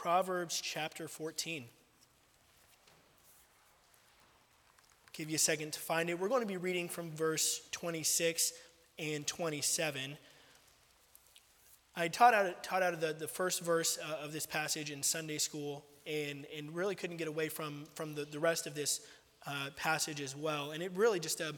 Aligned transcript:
Proverbs 0.00 0.62
chapter 0.62 1.08
14. 1.08 1.66
Give 5.12 5.28
you 5.28 5.34
a 5.34 5.38
second 5.38 5.74
to 5.74 5.78
find 5.78 6.08
it. 6.08 6.18
We're 6.18 6.30
going 6.30 6.40
to 6.40 6.48
be 6.48 6.56
reading 6.56 6.88
from 6.88 7.10
verse 7.10 7.60
26 7.72 8.54
and 8.98 9.26
27. 9.26 10.16
I 11.94 12.08
taught 12.08 12.32
out, 12.32 12.64
taught 12.64 12.82
out 12.82 12.94
of 12.94 13.02
the, 13.02 13.12
the 13.12 13.28
first 13.28 13.60
verse 13.60 13.98
uh, 14.02 14.24
of 14.24 14.32
this 14.32 14.46
passage 14.46 14.90
in 14.90 15.02
Sunday 15.02 15.36
school 15.36 15.84
and, 16.06 16.46
and 16.56 16.74
really 16.74 16.94
couldn't 16.94 17.18
get 17.18 17.28
away 17.28 17.50
from, 17.50 17.84
from 17.92 18.14
the, 18.14 18.24
the 18.24 18.40
rest 18.40 18.66
of 18.66 18.74
this 18.74 19.02
uh, 19.46 19.68
passage 19.76 20.22
as 20.22 20.34
well. 20.34 20.70
And 20.70 20.82
it 20.82 20.92
really 20.94 21.20
just 21.20 21.42
a, 21.42 21.54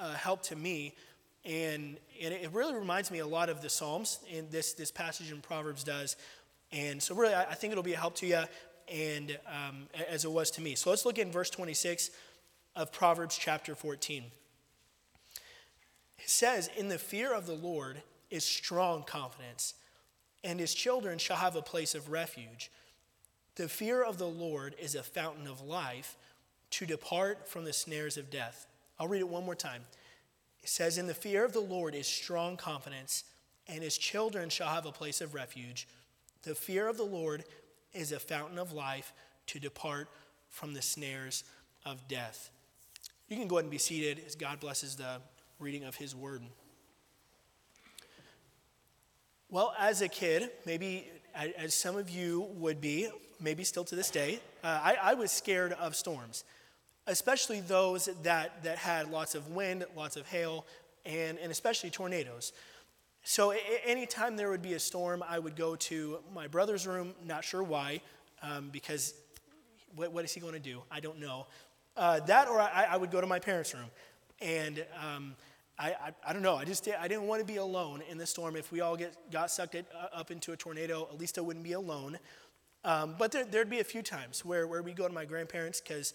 a 0.00 0.14
help 0.14 0.42
to 0.46 0.56
me. 0.56 0.96
And, 1.44 1.98
and 2.20 2.34
it 2.34 2.50
really 2.52 2.74
reminds 2.74 3.12
me 3.12 3.20
a 3.20 3.26
lot 3.26 3.50
of 3.50 3.60
the 3.60 3.68
Psalms, 3.68 4.18
and 4.34 4.50
this, 4.50 4.72
this 4.72 4.90
passage 4.90 5.30
in 5.30 5.42
Proverbs 5.42 5.84
does. 5.84 6.16
And 6.74 7.02
so, 7.02 7.14
really, 7.14 7.34
I, 7.34 7.54
think 7.54 7.70
it'll 7.70 7.84
be 7.84 7.94
a 7.94 7.98
help 7.98 8.16
to 8.16 8.26
you, 8.26 8.42
and 8.92 9.38
um, 9.46 9.86
as 10.10 10.24
it 10.24 10.30
was 10.30 10.50
to 10.52 10.60
me. 10.60 10.74
So, 10.74 10.90
let's 10.90 11.06
look 11.06 11.18
in 11.18 11.30
verse 11.30 11.48
26 11.50 12.10
of 12.74 12.92
Proverbs 12.92 13.38
chapter 13.38 13.74
14. 13.74 14.24
It 16.18 16.28
says, 16.28 16.68
In 16.76 16.88
the 16.88 16.98
fear 16.98 17.32
of 17.32 17.46
the 17.46 17.54
Lord 17.54 18.02
is 18.30 18.44
strong 18.44 19.04
confidence 19.04 19.74
and 20.44 20.60
his 20.60 20.74
children 20.74 21.18
shall 21.18 21.38
have 21.38 21.56
a 21.56 21.62
place 21.62 21.94
of 21.94 22.10
refuge. 22.10 22.70
The 23.56 23.68
fear 23.68 24.02
of 24.02 24.18
the 24.18 24.28
Lord 24.28 24.76
is 24.78 24.94
a 24.94 25.02
fountain 25.02 25.46
of 25.46 25.62
life 25.62 26.16
to 26.70 26.86
depart 26.86 27.48
from 27.48 27.64
the 27.64 27.72
snares 27.72 28.16
of 28.18 28.30
death. 28.30 28.66
I'll 28.98 29.08
read 29.08 29.20
it 29.20 29.28
one 29.28 29.46
more 29.46 29.54
time. 29.54 29.82
It 30.62 30.68
says, 30.68 30.98
In 30.98 31.06
the 31.06 31.14
fear 31.14 31.44
of 31.44 31.52
the 31.52 31.60
Lord 31.60 31.94
is 31.94 32.06
strong 32.06 32.56
confidence, 32.56 33.24
and 33.66 33.82
his 33.82 33.96
children 33.96 34.50
shall 34.50 34.68
have 34.68 34.86
a 34.86 34.92
place 34.92 35.20
of 35.20 35.34
refuge. 35.34 35.88
The 36.44 36.54
fear 36.54 36.88
of 36.88 36.96
the 36.96 37.04
Lord 37.04 37.44
is 37.92 38.12
a 38.12 38.18
fountain 38.18 38.58
of 38.58 38.72
life 38.72 39.12
to 39.46 39.58
depart 39.58 40.08
from 40.50 40.74
the 40.74 40.82
snares 40.82 41.44
of 41.86 42.06
death. 42.06 42.50
You 43.28 43.36
can 43.36 43.48
go 43.48 43.56
ahead 43.56 43.64
and 43.64 43.70
be 43.70 43.78
seated 43.78 44.22
as 44.26 44.34
God 44.34 44.60
blesses 44.60 44.96
the 44.96 45.20
reading 45.58 45.84
of 45.84 45.96
his 45.96 46.14
word. 46.14 46.42
Well, 49.50 49.74
as 49.78 50.02
a 50.02 50.08
kid, 50.08 50.50
maybe 50.66 51.10
as 51.34 51.74
some 51.74 51.96
of 51.96 52.10
you 52.10 52.48
would 52.56 52.80
be, 52.80 53.08
maybe 53.40 53.64
still 53.64 53.84
to 53.84 53.96
this 53.96 54.10
day, 54.10 54.40
uh, 54.62 54.80
I, 54.82 54.96
I, 55.02 55.14
was 55.14 55.30
scared 55.30 55.72
of 55.72 55.96
storms, 55.96 56.44
especially 57.06 57.60
those 57.60 58.08
that, 58.22 58.62
that 58.64 58.78
had 58.78 59.10
lots 59.10 59.34
of 59.34 59.48
wind, 59.48 59.84
lots 59.96 60.16
of 60.16 60.26
hail, 60.26 60.66
and, 61.06 61.38
and 61.38 61.50
especially 61.50 61.90
tornadoes. 61.90 62.52
So, 63.26 63.54
anytime 63.84 64.36
there 64.36 64.50
would 64.50 64.60
be 64.60 64.74
a 64.74 64.78
storm, 64.78 65.24
I 65.26 65.38
would 65.38 65.56
go 65.56 65.76
to 65.76 66.18
my 66.34 66.46
brother's 66.46 66.86
room, 66.86 67.14
not 67.24 67.42
sure 67.42 67.62
why, 67.62 68.02
um, 68.42 68.68
because 68.70 69.14
what, 69.96 70.12
what 70.12 70.26
is 70.26 70.34
he 70.34 70.40
going 70.40 70.52
to 70.52 70.58
do? 70.58 70.82
I 70.90 71.00
don't 71.00 71.18
know. 71.18 71.46
Uh, 71.96 72.20
that, 72.20 72.48
or 72.48 72.60
I, 72.60 72.86
I, 72.90 72.96
would 72.98 73.10
go 73.10 73.22
to 73.22 73.26
my 73.26 73.38
parents' 73.38 73.72
room. 73.72 73.90
And 74.42 74.84
um, 75.02 75.36
I, 75.78 75.92
I, 75.92 76.10
I, 76.28 76.32
don't 76.34 76.42
know. 76.42 76.56
I 76.56 76.64
just 76.64 76.86
I 76.86 77.08
didn't 77.08 77.26
want 77.26 77.40
to 77.40 77.46
be 77.46 77.56
alone 77.56 78.02
in 78.10 78.18
the 78.18 78.26
storm. 78.26 78.56
If 78.56 78.70
we 78.70 78.82
all 78.82 78.96
get 78.96 79.16
got 79.30 79.50
sucked 79.50 79.74
it, 79.74 79.86
uh, 79.94 80.14
up 80.14 80.30
into 80.30 80.52
a 80.52 80.56
tornado, 80.56 81.08
at 81.10 81.18
least 81.18 81.38
I 81.38 81.40
wouldn't 81.40 81.64
be 81.64 81.72
alone. 81.72 82.18
Um, 82.84 83.14
but 83.18 83.32
there, 83.32 83.46
would 83.54 83.70
be 83.70 83.80
a 83.80 83.84
few 83.84 84.02
times 84.02 84.44
where, 84.44 84.66
where 84.66 84.82
we 84.82 84.92
go 84.92 85.08
to 85.08 85.14
my 85.14 85.24
grandparents 85.24 85.80
because 85.80 86.12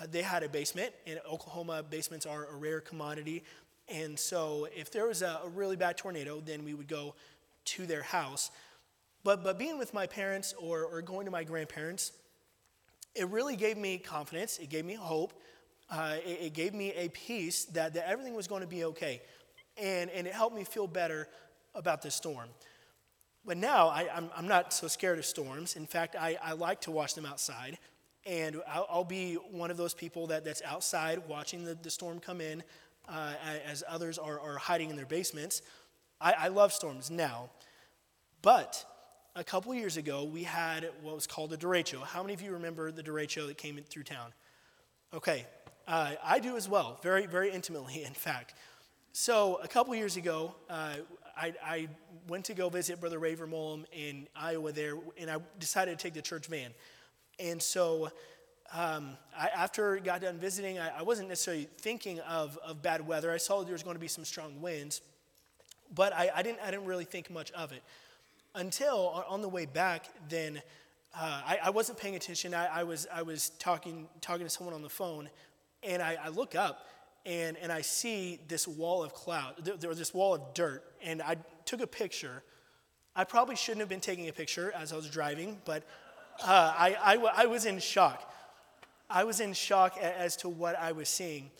uh, 0.00 0.06
they 0.10 0.22
had 0.22 0.42
a 0.42 0.48
basement. 0.48 0.92
In 1.06 1.18
Oklahoma, 1.30 1.84
basements 1.88 2.26
are 2.26 2.46
a 2.46 2.56
rare 2.56 2.80
commodity. 2.80 3.44
And 3.88 4.18
so 4.18 4.68
if 4.74 4.90
there 4.90 5.06
was 5.06 5.22
a, 5.22 5.40
a 5.44 5.48
really 5.48 5.76
bad 5.76 5.96
tornado, 5.96 6.40
then 6.44 6.64
we 6.64 6.74
would 6.74 6.88
go 6.88 7.14
to 7.66 7.86
their 7.86 8.02
house. 8.02 8.50
But, 9.24 9.42
but 9.42 9.58
being 9.58 9.78
with 9.78 9.94
my 9.94 10.06
parents 10.06 10.54
or, 10.58 10.84
or 10.84 11.02
going 11.02 11.24
to 11.24 11.30
my 11.30 11.44
grandparents, 11.44 12.12
it 13.14 13.28
really 13.28 13.56
gave 13.56 13.76
me 13.76 13.98
confidence. 13.98 14.58
It 14.58 14.68
gave 14.68 14.84
me 14.84 14.94
hope 14.94 15.34
uh, 15.90 16.16
it, 16.24 16.38
it, 16.42 16.52
gave 16.52 16.74
me 16.74 16.92
a 16.92 17.08
peace 17.08 17.64
that, 17.66 17.94
that 17.94 18.08
everything 18.08 18.34
was 18.34 18.46
going 18.46 18.60
to 18.60 18.68
be 18.68 18.84
okay. 18.84 19.22
And, 19.76 20.10
and 20.10 20.26
it 20.26 20.34
helped 20.34 20.54
me 20.54 20.64
feel 20.64 20.86
better 20.86 21.28
about 21.74 22.02
the 22.02 22.10
storm. 22.10 22.48
But 23.44 23.56
now 23.56 23.88
I, 23.88 24.02
am 24.02 24.08
I'm, 24.14 24.30
I'm 24.36 24.48
not 24.48 24.72
so 24.72 24.88
scared 24.88 25.18
of 25.18 25.24
storms. 25.24 25.76
In 25.76 25.86
fact, 25.86 26.16
I, 26.18 26.36
I 26.42 26.52
like 26.52 26.82
to 26.82 26.90
watch 26.90 27.14
them 27.14 27.24
outside. 27.24 27.78
And 28.26 28.60
I'll, 28.68 28.86
I'll 28.90 29.04
be 29.04 29.34
one 29.34 29.70
of 29.70 29.76
those 29.76 29.94
people 29.94 30.26
that, 30.26 30.44
that's 30.44 30.60
outside 30.62 31.22
watching 31.26 31.64
the, 31.64 31.74
the 31.74 31.90
storm 31.90 32.20
come 32.20 32.40
in 32.40 32.62
uh, 33.08 33.34
as 33.66 33.82
others 33.88 34.18
are, 34.18 34.40
are 34.40 34.58
hiding 34.58 34.90
in 34.90 34.96
their 34.96 35.06
basements. 35.06 35.62
I, 36.20 36.32
I 36.32 36.48
love 36.48 36.72
storms 36.72 37.10
now. 37.10 37.50
But 38.42 38.84
a 39.34 39.44
couple 39.44 39.74
years 39.74 39.96
ago, 39.96 40.24
we 40.24 40.42
had 40.42 40.90
what 41.02 41.14
was 41.14 41.26
called 41.26 41.52
a 41.52 41.56
derecho. 41.56 42.02
How 42.02 42.22
many 42.22 42.34
of 42.34 42.42
you 42.42 42.52
remember 42.52 42.90
the 42.90 43.02
derecho 43.02 43.46
that 43.46 43.58
came 43.58 43.78
through 43.88 44.04
town? 44.04 44.32
Okay, 45.14 45.46
uh, 45.86 46.12
I 46.22 46.38
do 46.38 46.56
as 46.56 46.68
well, 46.68 46.98
very, 47.02 47.26
very 47.26 47.50
intimately, 47.50 48.04
in 48.06 48.14
fact. 48.14 48.54
So 49.12 49.58
a 49.62 49.68
couple 49.68 49.94
years 49.94 50.16
ago, 50.16 50.54
uh, 50.68 50.96
I, 51.36 51.54
I, 51.64 51.88
went 52.28 52.44
to 52.46 52.54
go 52.54 52.68
visit 52.68 53.00
Brother 53.00 53.18
Ray 53.18 53.34
Vermolem 53.34 53.84
in 53.92 54.28
Iowa 54.36 54.70
there, 54.70 54.96
and 55.18 55.30
I 55.30 55.38
decided 55.58 55.98
to 55.98 56.02
take 56.02 56.12
the 56.12 56.20
church 56.20 56.46
van. 56.46 56.70
And 57.40 57.62
so 57.62 58.10
um, 58.72 59.16
I, 59.36 59.48
after 59.48 59.96
I 59.96 60.00
got 60.00 60.20
done 60.20 60.38
visiting, 60.38 60.78
I, 60.78 60.98
I, 60.98 61.02
wasn't 61.02 61.28
necessarily 61.28 61.68
thinking 61.78 62.20
of, 62.20 62.58
of 62.58 62.82
bad 62.82 63.06
weather. 63.06 63.32
I 63.32 63.38
saw 63.38 63.62
there 63.62 63.72
was 63.72 63.82
going 63.82 63.96
to 63.96 64.00
be 64.00 64.08
some 64.08 64.24
strong 64.24 64.60
winds, 64.60 65.00
but 65.94 66.12
I, 66.12 66.30
I 66.34 66.42
didn't, 66.42 66.60
I 66.62 66.70
didn't 66.70 66.84
really 66.84 67.06
think 67.06 67.30
much 67.30 67.50
of 67.52 67.72
it. 67.72 67.82
Until 68.54 69.24
on 69.26 69.40
the 69.40 69.48
way 69.48 69.64
back, 69.64 70.10
then 70.28 70.60
uh, 71.16 71.40
I, 71.46 71.58
I, 71.64 71.70
wasn't 71.70 71.98
paying 71.98 72.16
attention. 72.16 72.52
I, 72.52 72.80
I, 72.80 72.82
was, 72.82 73.06
I 73.12 73.22
was 73.22 73.50
talking, 73.58 74.06
talking 74.20 74.44
to 74.44 74.50
someone 74.50 74.74
on 74.74 74.82
the 74.82 74.90
phone, 74.90 75.30
and 75.82 76.02
I, 76.02 76.18
I 76.22 76.28
look 76.28 76.54
up 76.54 76.86
and, 77.24 77.56
and 77.58 77.72
I 77.72 77.80
see 77.80 78.38
this 78.48 78.68
wall 78.68 79.02
of 79.02 79.14
cloud, 79.14 79.64
there 79.64 79.88
was 79.88 79.98
this 79.98 80.12
wall 80.12 80.34
of 80.34 80.54
dirt, 80.54 80.84
and 81.02 81.22
I 81.22 81.36
took 81.64 81.80
a 81.80 81.86
picture. 81.86 82.42
I 83.16 83.24
probably 83.24 83.56
shouldn't 83.56 83.80
have 83.80 83.88
been 83.88 84.00
taking 84.00 84.28
a 84.28 84.32
picture 84.32 84.72
as 84.74 84.92
I 84.92 84.96
was 84.96 85.08
driving, 85.08 85.58
but 85.64 85.84
uh, 86.42 86.72
I, 86.76 86.96
I, 87.02 87.42
I 87.42 87.46
was 87.46 87.66
in 87.66 87.78
shock. 87.78 88.32
I 89.10 89.24
was 89.24 89.40
in 89.40 89.52
shock 89.52 89.96
as 89.98 90.36
to 90.38 90.48
what 90.48 90.78
I 90.78 90.92
was 90.92 91.08
seeing. 91.08 91.50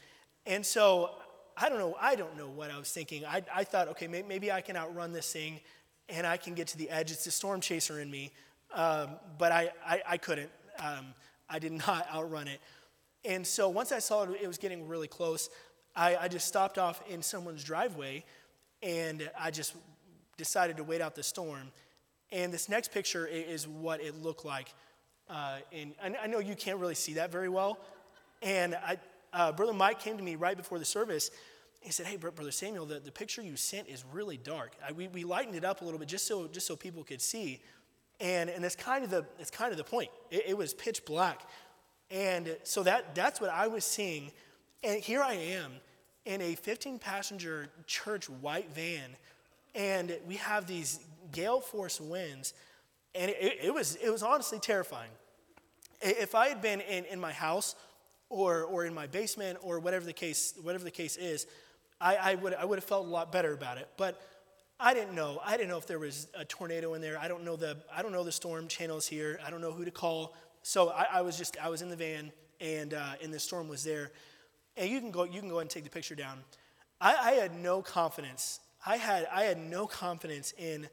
And 0.47 0.65
so 0.65 1.11
I 1.57 1.69
don't 1.69 1.79
know, 1.79 1.97
I 2.01 2.15
don't 2.15 2.37
know 2.37 2.49
what 2.49 2.71
I 2.71 2.79
was 2.79 2.91
thinking. 2.91 3.25
I, 3.25 3.43
I 3.55 3.65
thought, 3.65 3.89
okay, 3.89 4.07
maybe 4.07 4.53
I 4.53 4.61
can 4.61 4.77
outrun 4.77 5.13
this 5.13 5.33
thing 5.33 5.61
and 6.09 6.27
I 6.27 6.37
can 6.37 6.55
get 6.55 6.69
to 6.69 6.79
the 6.79 6.89
edge. 6.91 7.11
It's 7.11 7.25
the 7.25 7.31
storm 7.31 7.61
chaser 7.61 8.01
in 8.01 8.11
me. 8.11 8.33
Um, 8.75 9.11
but 9.39 9.51
I, 9.53 9.71
I, 9.85 10.03
I 10.07 10.17
couldn't. 10.19 10.51
Um, 10.79 11.07
I 11.49 11.59
did 11.59 11.73
not 11.87 12.07
outrun 12.13 12.49
it. 12.49 12.61
And 13.25 13.47
so 13.47 13.69
once 13.69 13.93
I 13.93 13.99
saw 13.99 14.25
it, 14.25 14.41
it 14.41 14.47
was 14.47 14.59
getting 14.59 14.87
really 14.87 15.09
close, 15.09 15.51
I, 15.97 16.17
I 16.17 16.29
just 16.29 16.47
stopped 16.47 16.79
off 16.79 17.03
in 17.09 17.23
someone's 17.23 17.65
driveway 17.65 18.25
and 18.83 19.29
I 19.39 19.51
just 19.51 19.75
decided 20.37 20.77
to 20.77 20.85
wait 20.85 21.01
out 21.01 21.15
the 21.17 21.23
storm. 21.23 21.73
And 22.31 22.53
this 22.53 22.69
next 22.69 22.93
picture 22.93 23.27
is 23.27 23.67
what 23.67 24.01
it 24.01 24.23
looked 24.23 24.45
like. 24.45 24.73
Uh, 25.29 25.59
and 25.73 25.95
I 26.23 26.27
know 26.27 26.39
you 26.39 26.55
can't 26.55 26.79
really 26.79 26.95
see 26.95 27.15
that 27.15 27.31
very 27.31 27.49
well. 27.49 27.79
And 28.43 28.75
I, 28.75 28.99
uh, 29.33 29.53
Brother 29.53 29.73
Mike 29.73 30.01
came 30.01 30.17
to 30.17 30.23
me 30.23 30.37
right 30.37 30.57
before 30.57 30.79
the 30.79 30.85
service. 30.85 31.31
He 31.81 31.93
said, 31.93 32.07
Hey, 32.07 32.17
Brother 32.17 32.51
Samuel, 32.51 32.87
the, 32.87 33.01
the 33.01 33.13
picture 33.13 33.43
you 33.43 33.57
sent 33.57 33.89
is 33.89 34.05
really 34.13 34.37
dark. 34.37 34.73
I, 34.87 34.93
we, 34.93 35.09
we 35.09 35.25
lightened 35.25 35.57
it 35.57 35.65
up 35.65 35.83
a 35.83 35.85
little 35.85 35.99
bit 35.99 36.09
just 36.09 36.27
so, 36.27 36.49
just 36.49 36.67
so 36.67 36.77
people 36.77 37.05
could 37.05 37.21
see. 37.21 37.61
And, 38.21 38.51
and 38.51 38.65
it's, 38.65 38.75
kind 38.75 39.05
of 39.05 39.11
the, 39.11 39.25
it's 39.39 39.51
kind 39.51 39.71
of 39.71 39.79
the 39.79 39.85
point. 39.85 40.11
It, 40.31 40.45
it 40.49 40.57
was 40.57 40.75
pitch 40.75 41.05
black. 41.05 41.43
And 42.11 42.57
so 42.65 42.83
that, 42.85 43.15
that's 43.15 43.41
what 43.41 43.51
I 43.51 43.67
was 43.69 43.85
seeing. 43.85 44.33
And 44.83 45.01
here 45.01 45.23
I 45.23 45.35
am 45.35 45.73
in 46.25 46.41
a 46.41 46.55
15 46.55 46.99
passenger 46.99 47.69
church 47.87 48.29
white 48.29 48.71
van, 48.75 49.17
and 49.75 50.17
we 50.27 50.37
have 50.37 50.67
these 50.67 51.01
gale 51.33 51.61
force 51.61 52.01
winds, 52.01 52.55
and 53.15 53.31
it, 53.31 53.59
it, 53.63 53.75
was, 53.75 53.97
it 53.97 54.11
was 54.11 54.23
honestly 54.23 54.59
terrifying. 54.59 55.11
If 56.01 56.35
I 56.35 56.49
had 56.49 56.63
been 56.63 56.81
in, 56.81 57.05
in 57.07 57.21
my 57.21 57.33
house 57.33 57.75
or, 58.29 58.65
or 58.65 58.85
in 58.85 58.95
my 58.95 59.07
basement 59.07 59.59
or 59.63 59.81
whatever 59.81 60.05
the 60.05 60.13
case, 60.13 60.55
whatever 60.63 60.85
the 60.85 60.91
case 60.91 61.17
is, 61.17 61.47
I, 62.01 62.17
I, 62.17 62.35
would, 62.37 62.55
I 62.55 62.65
would 62.65 62.79
have 62.79 62.85
felt 62.85 63.07
a 63.07 63.09
lot 63.09 63.33
better 63.33 63.53
about 63.53 63.79
it. 63.79 63.89
But 63.97 64.21
I 64.79 64.95
didn't 64.95 65.15
know. 65.15 65.41
I 65.45 65.57
didn't 65.57 65.71
know 65.71 65.79
if 65.79 65.89
there 65.89 65.99
was 65.99 66.29
a 66.35 66.45
tornado 66.45 66.95
in 66.95 67.01
there. 67.01 67.19
I 67.19 67.27
don't 67.27 67.45
know 67.45 67.57
the, 67.57 67.79
I 67.93 68.03
don't 68.03 68.13
know 68.13 68.23
the 68.23 68.31
storm 68.31 68.69
channels 68.69 69.09
here. 69.09 69.41
I 69.45 69.51
don't 69.51 69.61
know 69.61 69.73
who 69.73 69.85
to 69.85 69.91
call 69.91 70.37
so 70.63 70.91
I, 70.91 71.07
I, 71.15 71.21
was 71.23 71.39
just 71.39 71.57
I 71.63 71.69
was 71.69 71.83
in 71.83 71.89
the 71.89 71.97
van 71.97 72.33
and 72.61 72.95
uh, 72.95 73.13
and 73.23 73.33
the 73.33 73.39
storm 73.39 73.69
was 73.69 73.85
there, 73.85 74.11
and 74.77 74.91
you 74.91 75.01
can 75.01 75.11
go 75.11 75.25
you 75.25 75.41
can 75.41 75.49
go 75.49 75.61
and 75.61 75.71
take 75.71 75.85
the 75.85 75.91
picture 75.91 76.15
down. 76.15 76.41
I, 77.01 77.15
I 77.15 77.31
had 77.33 77.55
no 77.55 77.81
confidence. 77.81 78.61
I 78.85 78.97
had 78.97 79.27
I 79.33 79.45
had 79.45 79.59
no 79.59 79.87
confidence 79.87 80.53
in 80.59 80.89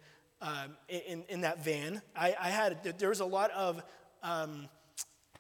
um, 0.46 0.78
in, 0.88 1.24
in 1.28 1.42
that 1.42 1.64
van. 1.64 2.02
I, 2.16 2.36
I 2.40 2.50
had 2.50 2.98
there 3.00 3.10
was 3.10 3.20
a 3.20 3.26
lot 3.26 3.52
of 3.52 3.82
um, 4.22 4.70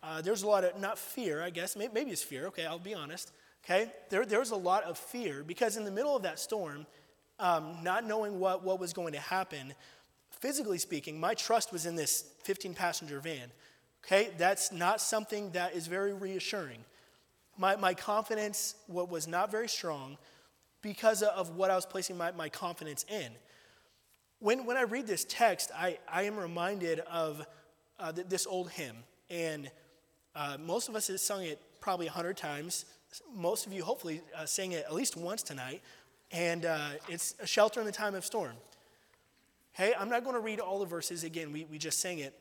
uh, 0.01 0.21
there 0.21 0.33
was 0.33 0.43
a 0.43 0.47
lot 0.47 0.63
of 0.63 0.79
not 0.79 0.97
fear 0.97 1.41
I 1.43 1.49
guess 1.49 1.75
maybe, 1.75 1.93
maybe 1.93 2.11
it's 2.11 2.23
fear. 2.23 2.47
Okay, 2.47 2.65
I'll 2.65 2.79
be 2.79 2.95
honest. 2.95 3.31
Okay, 3.63 3.91
there 4.09 4.25
there 4.25 4.39
was 4.39 4.51
a 4.51 4.55
lot 4.55 4.83
of 4.83 4.97
fear 4.97 5.43
because 5.43 5.77
in 5.77 5.85
the 5.85 5.91
middle 5.91 6.15
of 6.15 6.23
that 6.23 6.39
storm, 6.39 6.85
um, 7.39 7.77
not 7.83 8.05
knowing 8.05 8.39
what 8.39 8.63
what 8.63 8.79
was 8.79 8.93
going 8.93 9.13
to 9.13 9.19
happen 9.19 9.73
physically 10.39 10.77
speaking, 10.77 11.19
my 11.19 11.33
trust 11.33 11.71
was 11.71 11.85
in 11.85 11.95
this 11.95 12.25
15 12.43 12.73
passenger 12.73 13.19
van. 13.19 13.51
Okay, 14.05 14.29
that's 14.37 14.71
not 14.71 15.01
something 15.01 15.51
that 15.51 15.73
is 15.73 15.87
very 15.87 16.13
reassuring. 16.13 16.79
My, 17.57 17.75
my 17.75 17.93
confidence 17.93 18.75
was 18.87 19.27
not 19.27 19.49
very 19.49 19.67
strong 19.67 20.17
because 20.81 21.23
of 21.23 21.55
what 21.55 21.71
I 21.71 21.75
was 21.75 21.85
placing 21.85 22.17
my, 22.17 22.31
my 22.31 22.49
confidence 22.49 23.05
in. 23.09 23.31
When, 24.39 24.65
when 24.65 24.77
I 24.77 24.81
read 24.81 25.07
this 25.07 25.25
text, 25.25 25.71
I, 25.75 25.97
I 26.11 26.23
am 26.23 26.37
reminded 26.37 26.99
of 27.01 27.45
uh, 27.99 28.11
this 28.11 28.45
old 28.45 28.69
hymn. 28.71 28.97
And 29.29 29.71
uh, 30.35 30.57
most 30.59 30.89
of 30.89 30.95
us 30.95 31.07
have 31.07 31.19
sung 31.19 31.43
it 31.43 31.61
probably 31.79 32.07
100 32.07 32.35
times. 32.35 32.85
Most 33.33 33.65
of 33.65 33.73
you 33.73 33.83
hopefully 33.83 34.21
uh, 34.37 34.45
sang 34.45 34.73
it 34.73 34.83
at 34.85 34.93
least 34.93 35.15
once 35.15 35.41
tonight. 35.41 35.81
And 36.31 36.65
uh, 36.65 36.89
it's 37.07 37.35
a 37.39 37.47
shelter 37.47 37.79
in 37.79 37.85
the 37.85 37.91
time 37.91 38.15
of 38.15 38.25
storm. 38.25 38.53
Hey, 39.71 39.93
I'm 39.97 40.09
not 40.09 40.23
going 40.23 40.35
to 40.35 40.41
read 40.41 40.59
all 40.59 40.79
the 40.79 40.85
verses 40.85 41.23
again, 41.23 41.51
we, 41.51 41.65
we 41.65 41.77
just 41.77 41.99
sang 41.99 42.19
it. 42.19 42.33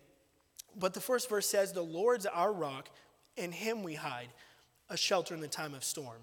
But 0.76 0.94
the 0.94 1.00
first 1.00 1.28
verse 1.28 1.46
says, 1.48 1.72
The 1.72 1.82
Lord's 1.82 2.26
our 2.26 2.52
rock, 2.52 2.88
in 3.36 3.52
him 3.52 3.82
we 3.82 3.94
hide, 3.94 4.28
a 4.90 4.96
shelter 4.96 5.34
in 5.34 5.40
the 5.40 5.48
time 5.48 5.74
of 5.74 5.84
storm. 5.84 6.18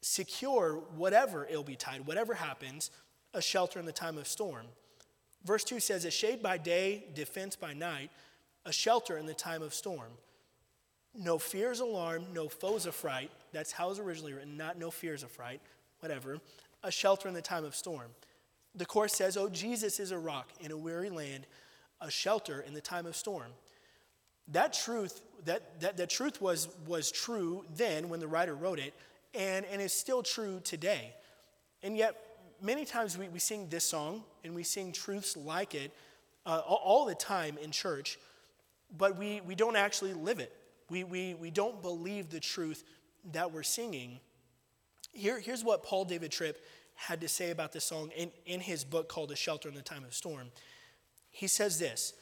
Secure, 0.00 0.74
whatever 0.96 1.46
ill 1.50 1.62
betide, 1.62 2.06
whatever 2.06 2.34
happens, 2.34 2.90
a 3.34 3.42
shelter 3.42 3.78
in 3.78 3.86
the 3.86 3.92
time 3.92 4.18
of 4.18 4.26
storm. 4.26 4.66
Verse 5.44 5.64
2 5.64 5.80
says, 5.80 6.04
A 6.04 6.10
shade 6.10 6.42
by 6.42 6.58
day, 6.58 7.04
defense 7.14 7.56
by 7.56 7.72
night, 7.72 8.10
a 8.64 8.72
shelter 8.72 9.16
in 9.16 9.26
the 9.26 9.34
time 9.34 9.62
of 9.62 9.72
storm. 9.72 10.10
No 11.14 11.38
fears 11.38 11.80
alarm, 11.80 12.26
no 12.32 12.48
foes 12.48 12.86
affright. 12.86 13.30
That's 13.52 13.72
how 13.72 13.90
it's 13.90 13.98
originally 13.98 14.32
written, 14.32 14.56
not 14.56 14.78
no 14.78 14.90
fears 14.90 15.24
affright, 15.24 15.60
whatever. 16.00 16.38
A 16.82 16.90
shelter 16.90 17.28
in 17.28 17.34
the 17.34 17.42
time 17.42 17.64
of 17.64 17.74
storm. 17.74 18.10
The 18.74 18.86
chorus 18.86 19.12
says, 19.12 19.36
Oh, 19.36 19.48
Jesus 19.48 19.98
is 19.98 20.12
a 20.12 20.18
rock 20.18 20.48
in 20.60 20.70
a 20.70 20.76
weary 20.76 21.10
land, 21.10 21.46
a 22.00 22.10
shelter 22.10 22.60
in 22.60 22.74
the 22.74 22.80
time 22.80 23.06
of 23.06 23.16
storm. 23.16 23.50
That 24.48 24.72
truth, 24.72 25.20
that, 25.44 25.80
that, 25.80 25.96
that 25.96 26.10
truth 26.10 26.40
was, 26.40 26.68
was 26.86 27.10
true 27.10 27.64
then 27.74 28.08
when 28.08 28.20
the 28.20 28.28
writer 28.28 28.54
wrote 28.54 28.78
it, 28.78 28.94
and, 29.34 29.64
and 29.66 29.80
is 29.80 29.92
still 29.92 30.22
true 30.22 30.60
today. 30.64 31.12
And 31.82 31.96
yet, 31.96 32.16
many 32.62 32.84
times 32.84 33.16
we, 33.16 33.28
we 33.28 33.38
sing 33.38 33.68
this 33.68 33.84
song 33.84 34.22
and 34.44 34.54
we 34.54 34.62
sing 34.62 34.92
truths 34.92 35.36
like 35.36 35.74
it 35.74 35.92
uh, 36.46 36.58
all, 36.66 37.04
the 37.04 37.14
time 37.14 37.58
in 37.62 37.70
church, 37.70 38.18
but 38.96 39.16
we, 39.16 39.40
we 39.42 39.54
don't 39.54 39.76
actually 39.76 40.14
live 40.14 40.40
it. 40.40 40.52
We, 40.88 41.04
we, 41.04 41.34
we 41.34 41.50
don't 41.50 41.82
believe 41.82 42.30
the 42.30 42.40
truth 42.40 42.82
that 43.32 43.52
we're 43.52 43.62
singing. 43.62 44.20
Here, 45.12 45.38
here's 45.38 45.62
what 45.62 45.82
Paul 45.82 46.04
David 46.04 46.32
Tripp 46.32 46.64
had 46.94 47.20
to 47.20 47.28
say 47.28 47.50
about 47.50 47.72
this 47.72 47.84
song 47.84 48.10
in, 48.16 48.30
in 48.46 48.60
his 48.60 48.84
book 48.84 49.08
called 49.08 49.32
A 49.32 49.36
Shelter 49.36 49.68
in 49.68 49.74
the 49.74 49.82
Time 49.82 50.04
of 50.04 50.14
Storm. 50.14 50.48
He 51.30 51.46
says 51.46 51.78
this 51.78 52.14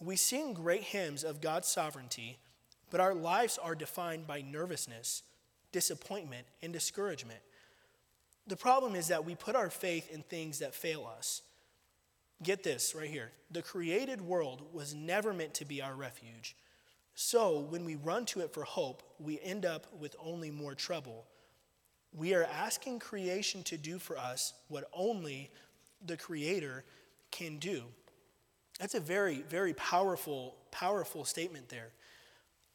We 0.00 0.16
sing 0.16 0.54
great 0.54 0.82
hymns 0.82 1.24
of 1.24 1.40
God's 1.40 1.68
sovereignty, 1.68 2.38
but 2.90 3.00
our 3.00 3.14
lives 3.14 3.58
are 3.58 3.74
defined 3.74 4.26
by 4.26 4.42
nervousness, 4.42 5.22
disappointment, 5.72 6.46
and 6.62 6.72
discouragement. 6.72 7.40
The 8.46 8.56
problem 8.56 8.94
is 8.94 9.08
that 9.08 9.24
we 9.24 9.34
put 9.34 9.56
our 9.56 9.70
faith 9.70 10.10
in 10.10 10.22
things 10.22 10.58
that 10.58 10.74
fail 10.74 11.08
us. 11.18 11.42
Get 12.42 12.64
this 12.64 12.94
right 12.94 13.08
here. 13.08 13.30
The 13.50 13.62
created 13.62 14.20
world 14.20 14.62
was 14.72 14.94
never 14.94 15.32
meant 15.32 15.54
to 15.54 15.64
be 15.64 15.80
our 15.80 15.94
refuge. 15.94 16.56
So 17.14 17.60
when 17.60 17.84
we 17.84 17.94
run 17.96 18.24
to 18.26 18.40
it 18.40 18.52
for 18.52 18.64
hope, 18.64 19.02
we 19.20 19.38
end 19.40 19.64
up 19.64 19.86
with 19.98 20.16
only 20.18 20.50
more 20.50 20.74
trouble. 20.74 21.26
We 22.12 22.34
are 22.34 22.44
asking 22.44 22.98
creation 22.98 23.62
to 23.64 23.76
do 23.76 23.98
for 23.98 24.18
us 24.18 24.54
what 24.68 24.88
only 24.92 25.50
the 26.04 26.16
Creator 26.16 26.84
can 27.30 27.58
do. 27.58 27.84
That's 28.80 28.94
a 28.94 29.00
very, 29.00 29.42
very 29.48 29.74
powerful, 29.74 30.56
powerful 30.70 31.24
statement 31.24 31.68
there. 31.68 31.92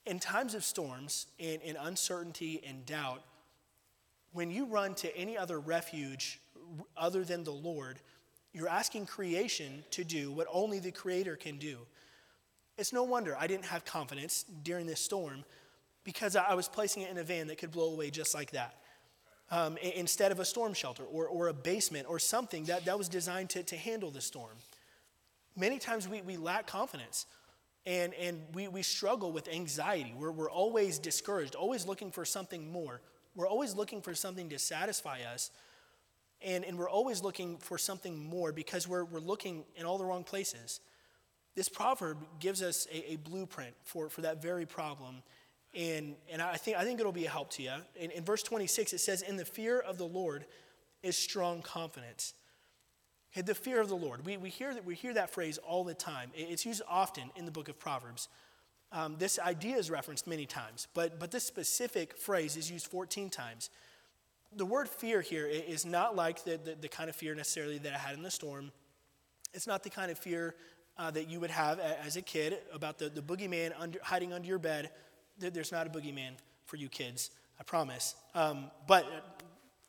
In 0.05 0.19
times 0.19 0.55
of 0.55 0.63
storms 0.63 1.27
and, 1.39 1.61
and 1.63 1.77
uncertainty 1.79 2.63
and 2.65 2.85
doubt, 2.85 3.23
when 4.37 4.51
you 4.51 4.65
run 4.65 4.93
to 4.93 5.17
any 5.17 5.35
other 5.35 5.59
refuge 5.59 6.39
other 6.95 7.25
than 7.25 7.43
the 7.43 7.51
Lord, 7.51 7.97
you're 8.53 8.69
asking 8.69 9.07
creation 9.07 9.83
to 9.89 10.03
do 10.03 10.31
what 10.31 10.45
only 10.53 10.77
the 10.77 10.91
Creator 10.91 11.37
can 11.37 11.57
do. 11.57 11.79
It's 12.77 12.93
no 12.93 13.03
wonder 13.03 13.35
I 13.35 13.47
didn't 13.47 13.65
have 13.65 13.83
confidence 13.83 14.45
during 14.61 14.85
this 14.85 14.99
storm 14.99 15.43
because 16.03 16.35
I 16.35 16.53
was 16.53 16.67
placing 16.67 17.01
it 17.01 17.09
in 17.09 17.17
a 17.17 17.23
van 17.23 17.47
that 17.47 17.57
could 17.57 17.71
blow 17.71 17.91
away 17.91 18.11
just 18.11 18.35
like 18.35 18.51
that. 18.51 18.75
Um, 19.49 19.75
instead 19.77 20.31
of 20.31 20.39
a 20.39 20.45
storm 20.45 20.75
shelter 20.75 21.03
or, 21.03 21.27
or 21.27 21.47
a 21.47 21.53
basement 21.53 22.05
or 22.07 22.19
something 22.19 22.65
that, 22.65 22.85
that 22.85 22.95
was 22.95 23.09
designed 23.09 23.49
to, 23.51 23.63
to 23.63 23.75
handle 23.75 24.11
the 24.11 24.21
storm. 24.21 24.57
Many 25.55 25.79
times 25.79 26.07
we, 26.07 26.21
we 26.21 26.37
lack 26.37 26.67
confidence 26.67 27.25
and, 27.87 28.13
and 28.13 28.43
we, 28.53 28.67
we 28.67 28.83
struggle 28.83 29.31
with 29.31 29.47
anxiety. 29.47 30.13
We're, 30.15 30.31
we're 30.31 30.51
always 30.51 30.99
discouraged, 30.99 31.55
always 31.55 31.87
looking 31.87 32.11
for 32.11 32.23
something 32.23 32.71
more. 32.71 33.01
We're 33.37 33.47
always 33.47 33.75
looking 33.75 34.01
for 34.01 34.15
something 34.15 34.49
to 34.49 34.57
satisfy 34.57 35.19
us. 35.21 35.51
And, 36.41 36.65
and 36.65 36.77
we're 36.77 36.89
always 36.89 37.21
looking 37.21 37.57
for 37.57 37.77
something 37.77 38.27
more 38.27 38.51
because 38.51 38.87
we're, 38.87 39.05
we're 39.05 39.19
looking 39.19 39.63
in 39.75 39.85
all 39.85 39.99
the 39.99 40.05
wrong 40.05 40.23
places. 40.23 40.81
This 41.55 41.69
proverb 41.69 42.17
gives 42.39 42.61
us 42.61 42.87
a, 42.91 43.13
a 43.13 43.15
blueprint 43.17 43.75
for, 43.83 44.09
for 44.09 44.21
that 44.21 44.41
very 44.41 44.65
problem. 44.65 45.21
And, 45.75 46.15
and 46.31 46.41
I, 46.41 46.55
think, 46.55 46.77
I 46.77 46.83
think 46.83 46.99
it'll 46.99 47.11
be 47.11 47.25
a 47.25 47.29
help 47.29 47.51
to 47.51 47.63
you. 47.63 47.73
In, 47.95 48.09
in 48.11 48.23
verse 48.23 48.41
26, 48.41 48.93
it 48.93 48.99
says, 48.99 49.21
In 49.21 49.37
the 49.37 49.45
fear 49.45 49.79
of 49.79 49.99
the 49.99 50.07
Lord 50.07 50.45
is 51.03 51.15
strong 51.15 51.61
confidence. 51.61 52.33
Okay, 53.31 53.41
the 53.41 53.53
fear 53.53 53.79
of 53.79 53.87
the 53.87 53.95
Lord. 53.95 54.25
We, 54.25 54.37
we, 54.37 54.49
hear 54.49 54.73
that, 54.73 54.83
we 54.83 54.95
hear 54.95 55.13
that 55.13 55.29
phrase 55.29 55.59
all 55.59 55.83
the 55.83 55.93
time. 55.93 56.31
It's 56.33 56.65
used 56.65 56.81
often 56.89 57.29
in 57.35 57.45
the 57.45 57.51
book 57.51 57.69
of 57.69 57.77
Proverbs. 57.77 58.29
Um, 58.91 59.17
this 59.17 59.37
idea 59.39 59.75
is 59.75 59.91
referenced 59.91 60.27
many 60.27 60.45
times, 60.45 60.87
but, 60.93 61.19
but 61.19 61.31
this 61.31 61.43
specific 61.43 62.17
phrase 62.17 62.55
is 62.55 62.71
used 62.71 62.87
14 62.87 63.29
times. 63.29 63.69
The 64.55 64.65
word 64.65 64.87
fear 64.87 65.21
here 65.21 65.45
is 65.45 65.85
not 65.85 66.15
like 66.15 66.43
the, 66.45 66.57
the, 66.57 66.75
the 66.79 66.87
kind 66.87 67.09
of 67.09 67.15
fear 67.15 67.35
necessarily 67.35 67.77
that 67.79 67.93
I 67.93 67.97
had 67.97 68.15
in 68.15 68.23
the 68.23 68.31
storm. 68.31 68.71
It's 69.53 69.67
not 69.67 69.83
the 69.83 69.89
kind 69.89 70.09
of 70.09 70.17
fear 70.17 70.55
uh, 70.97 71.11
that 71.11 71.29
you 71.29 71.39
would 71.39 71.51
have 71.51 71.79
as 71.79 72.15
a 72.15 72.21
kid 72.21 72.57
about 72.73 72.97
the, 72.97 73.09
the 73.09 73.21
boogeyman 73.21 73.73
under, 73.77 73.99
hiding 74.01 74.33
under 74.33 74.47
your 74.47 74.59
bed. 74.59 74.89
There's 75.37 75.71
not 75.71 75.85
a 75.85 75.89
boogeyman 75.89 76.31
for 76.65 76.77
you 76.77 76.87
kids, 76.89 77.31
I 77.59 77.63
promise. 77.63 78.15
Um, 78.33 78.71
but 78.87 79.05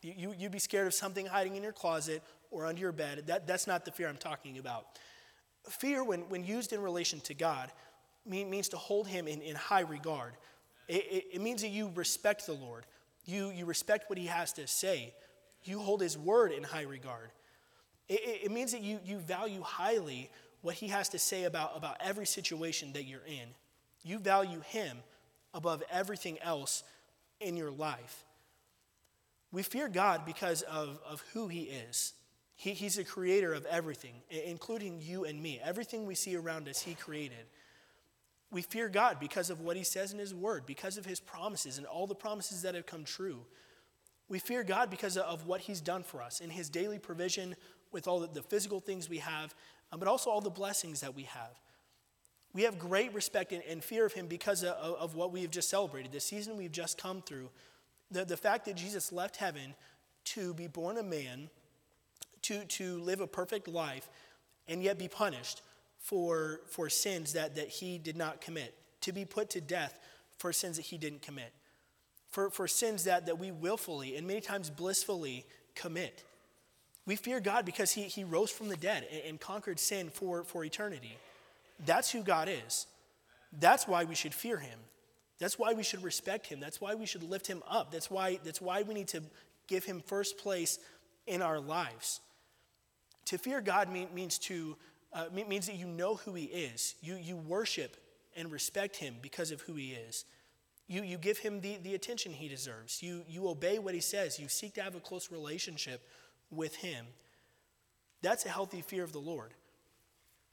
you, 0.01 0.33
you'd 0.37 0.51
be 0.51 0.59
scared 0.59 0.87
of 0.87 0.93
something 0.93 1.25
hiding 1.25 1.55
in 1.55 1.63
your 1.63 1.71
closet 1.71 2.21
or 2.51 2.65
under 2.65 2.81
your 2.81 2.91
bed. 2.91 3.23
That, 3.27 3.47
that's 3.47 3.65
not 3.65 3.85
the 3.85 3.91
fear 3.91 4.07
I'm 4.07 4.17
talking 4.17 4.57
about. 4.57 4.85
Fear, 5.69 6.03
when, 6.03 6.21
when 6.29 6.43
used 6.43 6.73
in 6.73 6.81
relation 6.81 7.19
to 7.21 7.33
God, 7.33 7.71
means 8.29 8.69
to 8.69 8.77
hold 8.77 9.07
him 9.07 9.27
in, 9.27 9.41
in 9.41 9.55
high 9.55 9.81
regard. 9.81 10.33
It, 10.87 11.05
it, 11.09 11.25
it 11.33 11.41
means 11.41 11.61
that 11.61 11.69
you 11.69 11.91
respect 11.95 12.45
the 12.45 12.53
Lord, 12.53 12.85
you, 13.25 13.51
you 13.51 13.65
respect 13.65 14.09
what 14.09 14.17
he 14.17 14.27
has 14.27 14.53
to 14.53 14.67
say, 14.67 15.13
you 15.63 15.79
hold 15.79 16.01
his 16.01 16.17
word 16.17 16.51
in 16.51 16.63
high 16.63 16.83
regard. 16.83 17.31
It, 18.07 18.41
it, 18.45 18.51
means 18.51 18.71
that 18.71 18.81
you, 18.81 18.99
you 19.05 19.19
value 19.19 19.61
highly 19.61 20.31
what 20.61 20.75
he 20.75 20.87
has 20.87 21.09
to 21.09 21.19
say 21.19 21.43
about, 21.43 21.77
about 21.77 21.97
every 21.99 22.25
situation 22.25 22.93
that 22.93 23.03
you're 23.03 23.25
in. 23.25 23.49
You 24.03 24.17
value 24.19 24.61
him 24.61 24.97
above 25.53 25.83
everything 25.91 26.39
else 26.41 26.83
in 27.39 27.55
your 27.55 27.71
life. 27.71 28.23
We 29.51 29.63
fear 29.63 29.87
God 29.87 30.25
because 30.25 30.61
of, 30.63 30.99
of 31.07 31.23
who 31.33 31.47
he 31.47 31.63
is. 31.63 32.13
He, 32.55 32.71
he's 32.71 32.95
the 32.95 33.03
creator 33.03 33.53
of 33.53 33.65
everything, 33.65 34.15
including 34.29 34.99
you 35.01 35.25
and 35.25 35.41
me. 35.41 35.59
Everything 35.63 36.05
we 36.05 36.15
see 36.15 36.35
around 36.35 36.67
us, 36.67 36.81
he 36.81 36.93
created. 36.93 37.45
We 38.51 38.61
fear 38.61 38.89
God 38.89 39.19
because 39.19 39.49
of 39.49 39.61
what 39.61 39.77
he 39.77 39.83
says 39.83 40.11
in 40.11 40.19
his 40.19 40.33
word, 40.33 40.65
because 40.65 40.97
of 40.97 41.05
his 41.05 41.19
promises 41.19 41.77
and 41.77 41.85
all 41.85 42.07
the 42.07 42.15
promises 42.15 42.63
that 42.63 42.75
have 42.75 42.85
come 42.85 43.03
true. 43.03 43.45
We 44.27 44.39
fear 44.39 44.63
God 44.63 44.89
because 44.89 45.17
of 45.17 45.45
what 45.45 45.61
he's 45.61 45.81
done 45.81 46.03
for 46.03 46.21
us 46.21 46.39
in 46.39 46.49
his 46.49 46.69
daily 46.69 46.99
provision 46.99 47.55
with 47.91 48.07
all 48.07 48.19
the 48.19 48.43
physical 48.43 48.79
things 48.79 49.09
we 49.09 49.19
have, 49.19 49.53
um, 49.91 49.99
but 49.99 50.07
also 50.07 50.29
all 50.29 50.41
the 50.41 50.49
blessings 50.49 51.01
that 51.01 51.15
we 51.15 51.23
have. 51.23 51.59
We 52.53 52.63
have 52.63 52.79
great 52.79 53.13
respect 53.13 53.51
and 53.51 53.83
fear 53.83 54.05
of 54.05 54.13
him 54.13 54.27
because 54.27 54.63
of, 54.63 54.75
of 54.75 55.15
what 55.15 55.31
we 55.31 55.41
have 55.41 55.51
just 55.51 55.69
celebrated, 55.69 56.11
the 56.11 56.19
season 56.19 56.57
we've 56.57 56.71
just 56.71 56.99
come 56.99 57.21
through. 57.21 57.49
The, 58.09 58.25
the 58.25 58.37
fact 58.37 58.65
that 58.65 58.75
Jesus 58.75 59.11
left 59.11 59.37
heaven 59.37 59.75
to 60.25 60.55
be 60.55 60.67
born 60.67 60.97
a 60.97 61.03
man, 61.03 61.49
to, 62.43 62.65
to 62.65 62.99
live 62.99 63.21
a 63.21 63.27
perfect 63.27 63.67
life, 63.67 64.09
and 64.67 64.81
yet 64.81 64.97
be 64.97 65.07
punished 65.07 65.61
for, 65.99 66.61
for 66.67 66.89
sins 66.89 67.33
that, 67.33 67.55
that 67.55 67.67
he 67.67 67.97
did 67.97 68.17
not 68.17 68.41
commit, 68.41 68.73
to 69.01 69.11
be 69.11 69.25
put 69.25 69.49
to 69.51 69.61
death 69.61 69.99
for 70.37 70.53
sins 70.53 70.77
that 70.77 70.85
he 70.85 70.97
didn't 70.97 71.21
commit, 71.21 71.51
for, 72.29 72.49
for 72.49 72.67
sins 72.67 73.03
that, 73.03 73.25
that 73.25 73.37
we 73.37 73.51
willfully 73.51 74.15
and 74.15 74.25
many 74.25 74.41
times 74.41 74.69
blissfully 74.69 75.45
commit. 75.75 76.23
We 77.05 77.15
fear 77.15 77.39
God 77.39 77.65
because 77.65 77.91
he, 77.91 78.03
he 78.03 78.23
rose 78.23 78.51
from 78.51 78.69
the 78.69 78.77
dead 78.77 79.07
and, 79.11 79.21
and 79.27 79.39
conquered 79.39 79.79
sin 79.79 80.09
for, 80.09 80.43
for 80.43 80.63
eternity. 80.63 81.17
That's 81.85 82.11
who 82.11 82.21
God 82.21 82.49
is. 82.49 82.87
That's 83.59 83.87
why 83.87 84.03
we 84.03 84.15
should 84.15 84.33
fear 84.33 84.57
him. 84.57 84.79
That's 85.39 85.57
why 85.57 85.73
we 85.73 85.83
should 85.83 86.03
respect 86.03 86.47
him. 86.47 86.59
That's 86.59 86.81
why 86.81 86.95
we 86.95 87.05
should 87.05 87.23
lift 87.23 87.47
him 87.47 87.63
up. 87.67 87.91
That's 87.91 88.11
why, 88.11 88.39
that's 88.43 88.61
why 88.61 88.83
we 88.83 88.93
need 88.93 89.07
to 89.09 89.23
give 89.67 89.85
him 89.85 90.01
first 90.05 90.37
place 90.37 90.79
in 91.25 91.41
our 91.41 91.59
lives. 91.59 92.19
To 93.25 93.37
fear 93.37 93.61
God 93.61 93.91
mean, 93.91 94.09
means 94.13 94.37
to 94.39 94.75
uh, 95.13 95.25
means 95.33 95.65
that 95.67 95.75
you 95.75 95.87
know 95.87 96.15
who 96.15 96.33
He 96.33 96.45
is. 96.45 96.95
You, 97.01 97.15
you 97.15 97.35
worship 97.35 97.97
and 98.35 98.51
respect 98.51 98.97
Him 98.97 99.15
because 99.21 99.51
of 99.51 99.61
who 99.61 99.73
He 99.73 99.91
is. 99.91 100.25
You, 100.87 101.03
you 101.03 101.17
give 101.17 101.37
Him 101.37 101.61
the, 101.61 101.77
the 101.83 101.95
attention 101.95 102.33
He 102.33 102.47
deserves. 102.47 103.01
You, 103.01 103.23
you 103.27 103.47
obey 103.47 103.79
what 103.79 103.93
He 103.93 104.01
says. 104.01 104.39
You 104.39 104.47
seek 104.47 104.75
to 104.75 104.81
have 104.81 104.95
a 104.95 104.99
close 104.99 105.31
relationship 105.31 106.01
with 106.51 106.75
Him. 106.75 107.05
That's 108.21 108.45
a 108.45 108.49
healthy 108.49 108.81
fear 108.81 109.03
of 109.03 109.13
the 109.13 109.19
Lord. 109.19 109.53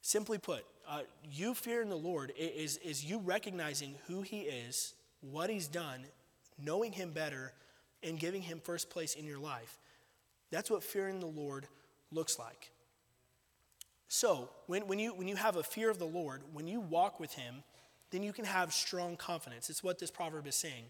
Simply 0.03 0.39
put, 0.39 0.65
uh, 0.89 1.01
you 1.25 1.55
fearing 1.55 1.89
the 1.89 1.97
Lord 1.97 2.33
is, 2.39 2.77
is 2.79 3.05
you 3.05 3.19
recognizing 3.19 3.97
who 4.07 4.23
He 4.23 4.41
is, 4.43 4.95
what 5.21 5.51
He's 5.51 5.69
done, 5.69 6.05
knowing 6.63 6.93
Him 6.93 7.11
better, 7.11 7.53
and 8.03 8.19
giving 8.19 8.43
Him 8.43 8.61
first 8.63 8.89
place 8.89 9.15
in 9.15 9.25
your 9.25 9.39
life. 9.39 9.79
That's 10.51 10.71
what 10.71 10.85
fearing 10.85 11.19
the 11.19 11.27
Lord 11.27 11.67
looks 12.13 12.39
like. 12.39 12.71
So, 14.09 14.51
when, 14.67 14.87
when, 14.87 14.99
you, 14.99 15.15
when 15.15 15.29
you 15.29 15.37
have 15.37 15.57
a 15.57 15.63
fear 15.63 15.91
of 15.91 15.99
the 15.99 16.07
Lord, 16.07 16.43
when 16.53 16.69
you 16.69 16.81
walk 16.81 17.19
with 17.19 17.35
Him, 17.35 17.63
then 18.11 18.23
you 18.23 18.33
can 18.33 18.45
have 18.45 18.73
strong 18.73 19.17
confidence. 19.17 19.69
It's 19.69 19.83
what 19.83 19.99
this 19.99 20.11
proverb 20.11 20.47
is 20.47 20.55
saying. 20.55 20.85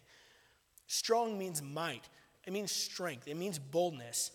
Strong 0.87 1.39
means 1.39 1.63
might, 1.63 2.09
it 2.47 2.53
means 2.53 2.71
strength, 2.71 3.27
it 3.27 3.37
means 3.37 3.59
boldness. 3.59 4.33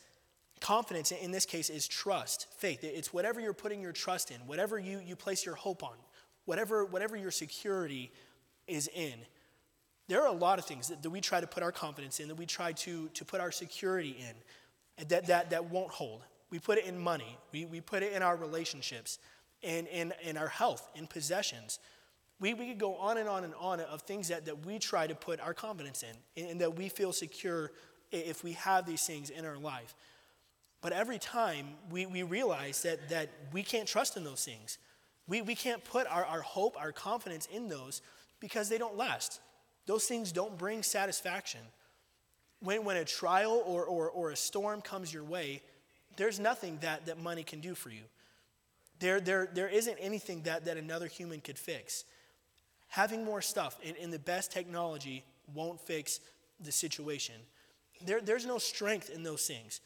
Confidence 0.60 1.12
in 1.12 1.32
this 1.32 1.46
case 1.46 1.70
is 1.70 1.88
trust, 1.88 2.48
faith. 2.58 2.84
It's 2.84 3.12
whatever 3.14 3.40
you're 3.40 3.54
putting 3.54 3.82
your 3.82 3.94
trust 3.94 4.30
in, 4.30 4.38
whatever 4.46 4.78
you, 4.78 5.02
you 5.04 5.16
place 5.16 5.46
your 5.46 5.56
hope 5.56 5.84
on, 5.84 5.96
whatever, 6.46 6.86
whatever 6.86 7.16
your 7.16 7.32
security 7.32 8.12
is 8.68 8.88
in. 8.94 9.16
There 10.08 10.22
are 10.22 10.28
a 10.28 10.34
lot 10.34 10.60
of 10.60 10.66
things 10.66 10.90
that, 10.90 11.02
that 11.02 11.10
we 11.10 11.22
try 11.22 11.40
to 11.40 11.48
put 11.48 11.64
our 11.64 11.72
confidence 11.72 12.20
in, 12.20 12.28
that 12.28 12.36
we 12.36 12.46
try 12.46 12.74
to, 12.74 13.10
to 13.10 13.26
put 13.26 13.42
our 13.42 13.52
security 13.52 14.16
in, 14.20 15.08
that, 15.08 15.28
that, 15.28 15.50
that 15.52 15.66
won't 15.72 15.90
hold. 15.90 16.22
We 16.52 16.60
put 16.60 16.78
it 16.78 16.86
in 16.86 17.00
money, 17.00 17.38
we, 17.52 17.66
we 17.66 17.82
put 17.82 18.04
it 18.04 18.14
in 18.14 18.22
our 18.22 18.36
relationships, 18.36 19.20
and 19.64 19.88
in, 19.88 20.14
in 20.24 20.38
our 20.38 20.48
health, 20.48 20.90
in 20.96 21.08
possessions. 21.08 21.80
We, 22.40 22.54
we 22.54 22.68
could 22.68 22.80
go 22.80 22.96
on 22.96 23.18
and 23.18 23.30
on 23.30 23.44
and 23.44 23.54
on 23.60 23.80
of 23.80 24.02
things 24.02 24.28
that, 24.30 24.46
that 24.46 24.66
we 24.66 24.80
try 24.80 25.08
to 25.08 25.16
put 25.16 25.40
our 25.40 25.54
confidence 25.54 26.04
in, 26.04 26.50
and 26.50 26.60
that 26.62 26.76
we 26.76 26.90
feel 26.90 27.14
secure 27.14 27.72
if 28.12 28.44
we 28.44 28.54
have 28.54 28.86
these 28.86 29.06
things 29.06 29.30
in 29.30 29.46
our 29.46 29.58
life. 29.58 29.96
But 30.82 30.94
every 30.94 31.20
time 31.20 31.68
we, 31.92 32.06
we 32.08 32.24
realize 32.24 32.82
that, 32.84 33.10
that 33.10 33.30
we 33.54 33.64
can't 33.64 33.88
trust 33.88 34.18
in 34.18 34.24
those 34.24 34.44
things. 34.44 34.80
We, 35.28 35.42
we 35.42 35.56
can't 35.56 35.84
put 35.86 36.08
our, 36.08 36.26
our 36.26 36.42
hope, 36.42 36.76
our 36.80 36.92
confidence 36.92 37.48
in 37.54 37.70
those 37.70 38.02
because 38.40 38.68
they 38.68 38.80
don't 38.80 38.98
last. 38.98 39.40
Those 39.86 40.06
things 40.06 40.32
don't 40.32 40.58
bring 40.58 40.82
satisfaction. 40.82 41.62
When, 42.60 42.84
when 42.84 42.98
a 42.98 43.06
trial 43.06 43.64
or, 43.66 43.86
or, 43.86 44.10
or 44.10 44.32
a 44.32 44.36
storm 44.36 44.82
comes 44.82 45.14
your 45.14 45.24
way, 45.24 45.62
there's 46.22 46.40
nothing 46.40 46.78
that, 46.82 47.08
that 47.08 47.20
money 47.20 47.42
can 47.42 47.62
do 47.62 47.74
for 47.74 47.90
you. 47.90 48.04
There, 49.00 49.20
there, 49.20 49.50
there 49.52 49.68
isn't 49.68 49.98
anything 50.00 50.44
that, 50.44 50.66
that 50.66 50.78
another 50.78 51.08
human 51.08 51.42
could 51.42 51.58
fix. 51.58 52.06
Having 52.90 53.26
more 53.26 53.42
stuff 53.42 53.80
and 53.84 54.14
the 54.14 54.20
best 54.20 54.52
technology 54.52 55.24
won't 55.56 55.80
fix 55.80 56.20
the 56.60 56.72
situation. 56.72 57.34
There, 58.06 58.22
there's 58.22 58.46
no 58.46 58.60
strength 58.60 59.10
in 59.10 59.24
those 59.24 59.48
things. 59.48 59.82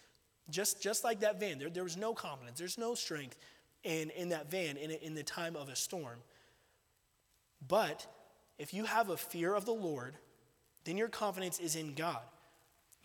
Just, 0.50 0.82
just 0.82 1.06
like 1.06 1.22
that 1.22 1.40
van, 1.40 1.58
there, 1.58 1.70
there 1.70 1.86
was 1.86 1.96
no 1.96 2.14
confidence, 2.14 2.60
there's 2.60 2.78
no 2.78 2.96
strength 2.96 3.38
in, 3.86 4.10
in 4.10 4.28
that 4.28 4.52
van 4.52 4.76
in, 4.76 4.92
in 4.92 5.16
the 5.16 5.24
time 5.24 5.56
of 5.56 5.70
a 5.70 5.76
storm. 5.78 6.20
But 7.66 8.06
if 8.60 8.74
you 8.74 8.84
have 8.84 9.10
a 9.10 9.16
fear 9.16 9.56
of 9.56 9.64
the 9.64 9.72
Lord, 9.72 10.16
then 10.84 10.98
your 10.98 11.08
confidence 11.08 11.60
is 11.60 11.78
in 11.78 11.94
God. 11.94 12.24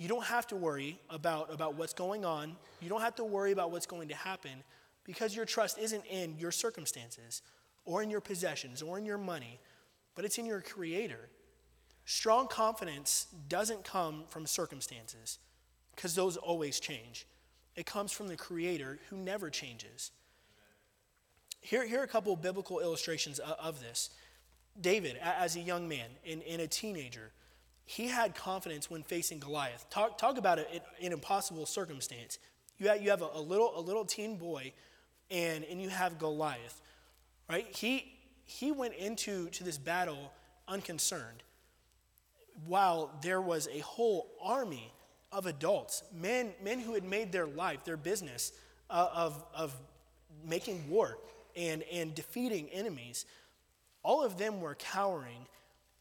You 0.00 0.08
don't 0.08 0.24
have 0.24 0.46
to 0.46 0.56
worry 0.56 0.98
about, 1.10 1.52
about 1.52 1.74
what's 1.74 1.92
going 1.92 2.24
on. 2.24 2.56
You 2.80 2.88
don't 2.88 3.02
have 3.02 3.16
to 3.16 3.24
worry 3.24 3.52
about 3.52 3.70
what's 3.70 3.84
going 3.84 4.08
to 4.08 4.14
happen 4.14 4.64
because 5.04 5.36
your 5.36 5.44
trust 5.44 5.78
isn't 5.78 6.06
in 6.06 6.38
your 6.38 6.52
circumstances 6.52 7.42
or 7.84 8.02
in 8.02 8.08
your 8.08 8.22
possessions 8.22 8.80
or 8.80 8.96
in 8.96 9.04
your 9.04 9.18
money, 9.18 9.60
but 10.14 10.24
it's 10.24 10.38
in 10.38 10.46
your 10.46 10.62
Creator. 10.62 11.28
Strong 12.06 12.48
confidence 12.48 13.26
doesn't 13.50 13.84
come 13.84 14.24
from 14.26 14.46
circumstances 14.46 15.38
because 15.94 16.14
those 16.14 16.38
always 16.38 16.80
change. 16.80 17.26
It 17.76 17.84
comes 17.84 18.10
from 18.10 18.28
the 18.28 18.36
Creator 18.36 19.00
who 19.10 19.18
never 19.18 19.50
changes. 19.50 20.12
Here, 21.60 21.86
here 21.86 22.00
are 22.00 22.04
a 22.04 22.08
couple 22.08 22.34
biblical 22.36 22.80
illustrations 22.80 23.38
of, 23.38 23.54
of 23.60 23.80
this. 23.82 24.08
David, 24.80 25.18
as 25.22 25.56
a 25.56 25.60
young 25.60 25.86
man 25.86 26.08
and, 26.26 26.42
and, 26.44 26.62
a 26.62 26.66
teenager, 26.66 27.32
he 27.84 28.06
had 28.06 28.34
confidence 28.34 28.90
when 28.90 29.02
facing 29.02 29.40
Goliath. 29.40 29.86
Talk, 29.90 30.18
talk 30.18 30.38
about 30.38 30.58
it, 30.58 30.82
an 31.02 31.12
impossible 31.12 31.66
circumstance. 31.66 32.38
You 32.78 32.88
have, 32.88 33.02
you 33.02 33.10
have 33.10 33.22
a, 33.22 33.28
a, 33.34 33.40
little, 33.40 33.78
a 33.78 33.80
little 33.80 34.04
teen 34.04 34.36
boy, 34.36 34.72
and, 35.30 35.64
and 35.64 35.82
you 35.82 35.88
have 35.88 36.18
Goliath, 36.18 36.80
right? 37.48 37.66
He, 37.76 38.12
he 38.44 38.72
went 38.72 38.94
into 38.94 39.48
to 39.50 39.64
this 39.64 39.78
battle 39.78 40.32
unconcerned, 40.68 41.42
while 42.66 43.10
there 43.22 43.40
was 43.40 43.68
a 43.72 43.80
whole 43.80 44.30
army 44.42 44.92
of 45.32 45.46
adults, 45.46 46.02
men, 46.12 46.50
men 46.62 46.80
who 46.80 46.94
had 46.94 47.04
made 47.04 47.32
their 47.32 47.46
life, 47.46 47.84
their 47.84 47.96
business 47.96 48.52
uh, 48.88 49.08
of, 49.14 49.44
of 49.54 49.74
making 50.44 50.88
war 50.88 51.18
and, 51.56 51.82
and 51.92 52.14
defeating 52.14 52.68
enemies, 52.70 53.26
all 54.02 54.22
of 54.24 54.38
them 54.38 54.60
were 54.60 54.74
cowering. 54.74 55.46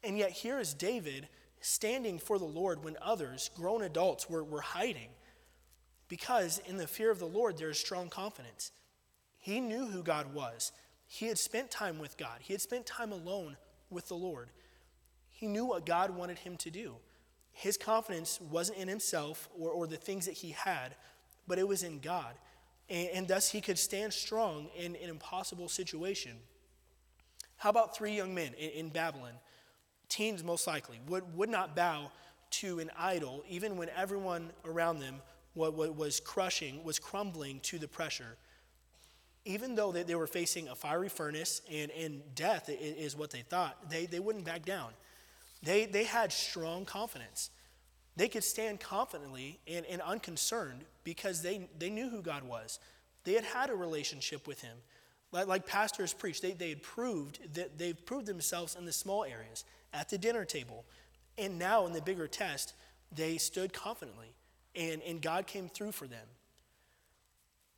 And 0.02 0.16
yet, 0.18 0.30
here 0.30 0.58
is 0.58 0.74
David 0.74 1.28
standing 1.60 2.18
for 2.18 2.38
the 2.38 2.44
Lord 2.44 2.82
when 2.84 2.96
others, 3.02 3.50
grown 3.56 3.82
adults, 3.82 4.28
were, 4.28 4.44
were 4.44 4.60
hiding. 4.60 5.08
Because 6.08 6.60
in 6.66 6.76
the 6.76 6.86
fear 6.86 7.10
of 7.10 7.18
the 7.18 7.26
Lord, 7.26 7.58
there 7.58 7.70
is 7.70 7.78
strong 7.78 8.08
confidence. 8.08 8.72
He 9.38 9.60
knew 9.60 9.86
who 9.86 10.02
God 10.02 10.34
was, 10.34 10.72
he 11.06 11.26
had 11.26 11.38
spent 11.38 11.70
time 11.70 11.98
with 11.98 12.16
God, 12.16 12.38
he 12.40 12.52
had 12.52 12.60
spent 12.60 12.86
time 12.86 13.12
alone 13.12 13.56
with 13.90 14.08
the 14.08 14.14
Lord. 14.14 14.50
He 15.28 15.46
knew 15.46 15.64
what 15.64 15.86
God 15.86 16.10
wanted 16.10 16.38
him 16.38 16.56
to 16.58 16.70
do. 16.70 16.96
His 17.52 17.76
confidence 17.76 18.40
wasn't 18.40 18.78
in 18.78 18.88
himself 18.88 19.48
or, 19.58 19.70
or 19.70 19.86
the 19.86 19.96
things 19.96 20.26
that 20.26 20.34
he 20.34 20.50
had, 20.50 20.94
but 21.48 21.58
it 21.58 21.66
was 21.66 21.82
in 21.82 21.98
God. 21.98 22.34
And, 22.88 23.08
and 23.08 23.28
thus 23.28 23.50
he 23.50 23.60
could 23.60 23.78
stand 23.78 24.12
strong 24.12 24.68
in 24.76 24.96
an 24.96 25.08
impossible 25.08 25.68
situation. 25.68 26.32
How 27.56 27.70
about 27.70 27.96
three 27.96 28.14
young 28.14 28.34
men 28.34 28.54
in, 28.58 28.70
in 28.70 28.88
Babylon? 28.90 29.32
Teens, 30.10 30.44
most 30.44 30.66
likely, 30.66 31.00
would, 31.08 31.36
would 31.36 31.48
not 31.48 31.74
bow 31.74 32.10
to 32.50 32.80
an 32.80 32.90
idol, 32.98 33.42
even 33.48 33.76
when 33.78 33.88
everyone 33.96 34.50
around 34.66 34.98
them 34.98 35.22
was 35.54 36.20
crushing, 36.20 36.84
was 36.84 36.98
crumbling 36.98 37.60
to 37.60 37.78
the 37.78 37.88
pressure. 37.88 38.36
Even 39.44 39.74
though 39.74 39.90
they, 39.92 40.02
they 40.02 40.14
were 40.14 40.26
facing 40.26 40.68
a 40.68 40.74
fiery 40.74 41.08
furnace 41.08 41.62
and, 41.72 41.90
and 41.92 42.22
death 42.34 42.68
is 42.68 43.16
what 43.16 43.30
they 43.30 43.40
thought, 43.40 43.88
they, 43.88 44.06
they 44.06 44.20
wouldn't 44.20 44.44
back 44.44 44.64
down. 44.64 44.90
They, 45.62 45.86
they 45.86 46.04
had 46.04 46.32
strong 46.32 46.84
confidence. 46.84 47.50
They 48.16 48.28
could 48.28 48.44
stand 48.44 48.80
confidently 48.80 49.58
and, 49.66 49.86
and 49.86 50.02
unconcerned 50.02 50.84
because 51.04 51.42
they, 51.42 51.68
they 51.78 51.90
knew 51.90 52.08
who 52.10 52.20
God 52.22 52.42
was. 52.42 52.78
They 53.24 53.34
had 53.34 53.44
had 53.44 53.70
a 53.70 53.74
relationship 53.74 54.46
with 54.46 54.60
Him. 54.60 54.76
Like, 55.32 55.46
like 55.46 55.66
pastors 55.66 56.12
preach, 56.12 56.40
they, 56.40 56.52
they 56.52 56.70
had 56.70 56.82
proved 56.82 57.54
that 57.54 57.78
they've 57.78 58.04
proved 58.04 58.26
themselves 58.26 58.74
in 58.74 58.84
the 58.84 58.92
small 58.92 59.24
areas, 59.24 59.64
at 59.92 60.08
the 60.08 60.18
dinner 60.18 60.44
table. 60.44 60.84
And 61.38 61.58
now 61.58 61.86
in 61.86 61.92
the 61.92 62.02
bigger 62.02 62.26
test, 62.26 62.74
they 63.14 63.38
stood 63.38 63.72
confidently 63.72 64.34
and, 64.74 65.02
and 65.02 65.20
God 65.20 65.46
came 65.46 65.68
through 65.68 65.92
for 65.92 66.06
them. 66.06 66.26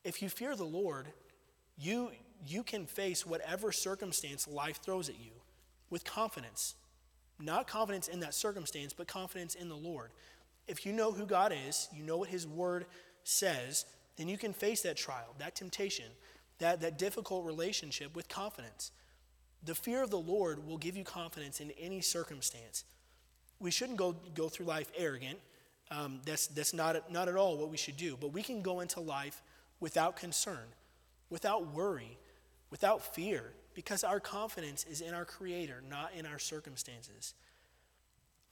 If 0.05 0.21
you 0.21 0.29
fear 0.29 0.57
the 0.57 0.65
Lord, 0.65 1.07
you, 1.79 2.11
you 2.47 2.63
can 2.63 2.87
face 2.87 3.25
whatever 3.25 3.73
circumstance 3.73 4.49
life 4.49 4.81
throws 4.83 5.09
at 5.09 5.19
you 5.19 5.33
with 5.91 6.05
confidence 6.05 6.75
not 7.43 7.67
confidence 7.67 8.09
in 8.09 8.21
that 8.21 8.35
circumstance, 8.35 8.93
but 8.93 9.07
confidence 9.07 9.55
in 9.55 9.69
the 9.69 9.77
Lord. 9.77 10.11
If 10.69 10.87
you 10.87 10.93
know 10.93 11.13
who 11.13 11.27
God 11.27 11.53
is, 11.67 11.89
you 11.95 12.05
know 12.05 12.17
what 12.19 12.29
His 12.29 12.47
Word 12.47 12.87
says, 13.25 13.85
then 14.17 14.29
you 14.29 14.39
can 14.39 14.53
face 14.53 14.83
that 14.83 14.97
trial, 14.97 15.35
that 15.39 15.55
temptation, 15.55 16.07
that, 16.59 16.81
that 16.81 16.99
difficult 16.99 17.45
relationship 17.45 18.15
with 18.15 18.29
confidence. 18.29 18.93
The 19.65 19.75
fear 19.75 20.03
of 20.03 20.11
the 20.11 20.19
Lord 20.19 20.67
will 20.67 20.79
give 20.79 20.97
you 20.97 21.05
confidence 21.05 21.61
in 21.61 21.71
any 21.79 22.01
circumstance. 22.01 22.85
We 23.61 23.71
shouldn't 23.71 23.99
go, 23.99 24.17
go 24.35 24.49
through 24.49 24.67
life 24.67 24.91
arrogant. 24.97 25.39
Um, 25.91 26.21
that's 26.25 26.47
that's 26.49 26.75
not, 26.75 27.11
not 27.13 27.29
at 27.29 27.37
all 27.37 27.57
what 27.57 27.71
we 27.71 27.77
should 27.77 27.97
do. 27.97 28.17
But 28.21 28.33
we 28.33 28.43
can 28.43 28.63
go 28.63 28.81
into 28.81 29.01
life 29.01 29.43
without 29.79 30.17
concern, 30.17 30.67
without 31.31 31.73
worry, 31.75 32.19
without 32.71 33.15
fear, 33.15 33.53
because 33.75 34.03
our 34.03 34.19
confidence 34.19 34.85
is 34.85 35.01
in 35.01 35.15
our 35.15 35.25
Creator, 35.25 35.83
not 35.89 36.13
in 36.17 36.27
our 36.27 36.39
circumstances. 36.39 37.35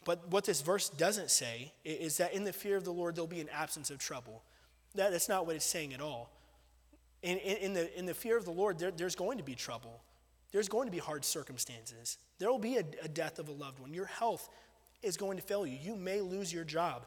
But 0.05 0.29
what 0.29 0.45
this 0.45 0.61
verse 0.63 0.89
doesn't 0.89 1.31
say 1.31 1.73
is 1.85 2.17
that 2.19 2.33
in 2.33 2.45
the 2.45 2.53
fear 2.53 2.77
of 2.77 2.85
the 2.85 2.93
Lord, 2.93 3.17
there'll 3.17 3.27
be 3.27 3.41
an 3.41 3.51
absence 3.51 3.91
of 3.91 3.99
trouble. 3.99 4.43
That, 4.95 5.13
that's 5.13 5.29
not 5.29 5.47
what 5.47 5.57
it's 5.57 5.65
saying 5.67 5.93
at 5.93 6.01
all. 6.01 6.31
In, 7.23 7.37
in, 7.39 7.57
in 7.59 7.73
the, 7.75 7.99
in 7.99 8.07
the 8.07 8.15
fear 8.15 8.37
of 8.37 8.45
the 8.45 8.51
Lord, 8.51 8.79
there, 8.79 8.91
there's 8.91 9.15
going 9.15 9.39
to 9.39 9.45
be 9.45 9.55
trouble. 9.55 10.03
There's 10.53 10.69
going 10.69 10.87
to 10.87 10.93
be 10.93 10.99
hard 10.99 11.25
circumstances. 11.25 12.19
There 12.39 12.51
will 12.51 12.59
be 12.59 12.77
a, 12.77 12.85
a 13.03 13.09
death 13.09 13.39
of 13.39 13.49
a 13.49 13.53
loved 13.53 13.81
one. 13.81 13.95
Your 13.95 14.07
health 14.07 14.49
is 15.03 15.17
going 15.17 15.37
to 15.37 15.43
fail 15.43 15.67
you. 15.67 15.79
You 15.81 15.97
may 15.97 16.21
lose 16.21 16.53
your 16.53 16.65
job. 16.65 17.07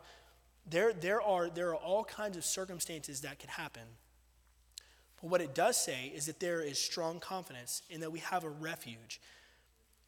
There, 0.69 0.93
there, 0.93 1.21
are, 1.21 1.49
there 1.49 1.69
are 1.69 1.75
all 1.75 2.03
kinds 2.03 2.37
of 2.37 2.45
circumstances 2.45 3.21
that 3.21 3.39
could 3.39 3.49
happen. 3.49 3.83
But 5.21 5.29
what 5.29 5.41
it 5.41 5.53
does 5.53 5.77
say 5.77 6.11
is 6.15 6.25
that 6.25 6.39
there 6.39 6.61
is 6.61 6.79
strong 6.79 7.19
confidence 7.19 7.81
in 7.89 7.99
that 8.01 8.11
we 8.11 8.19
have 8.19 8.43
a 8.43 8.49
refuge. 8.49 9.19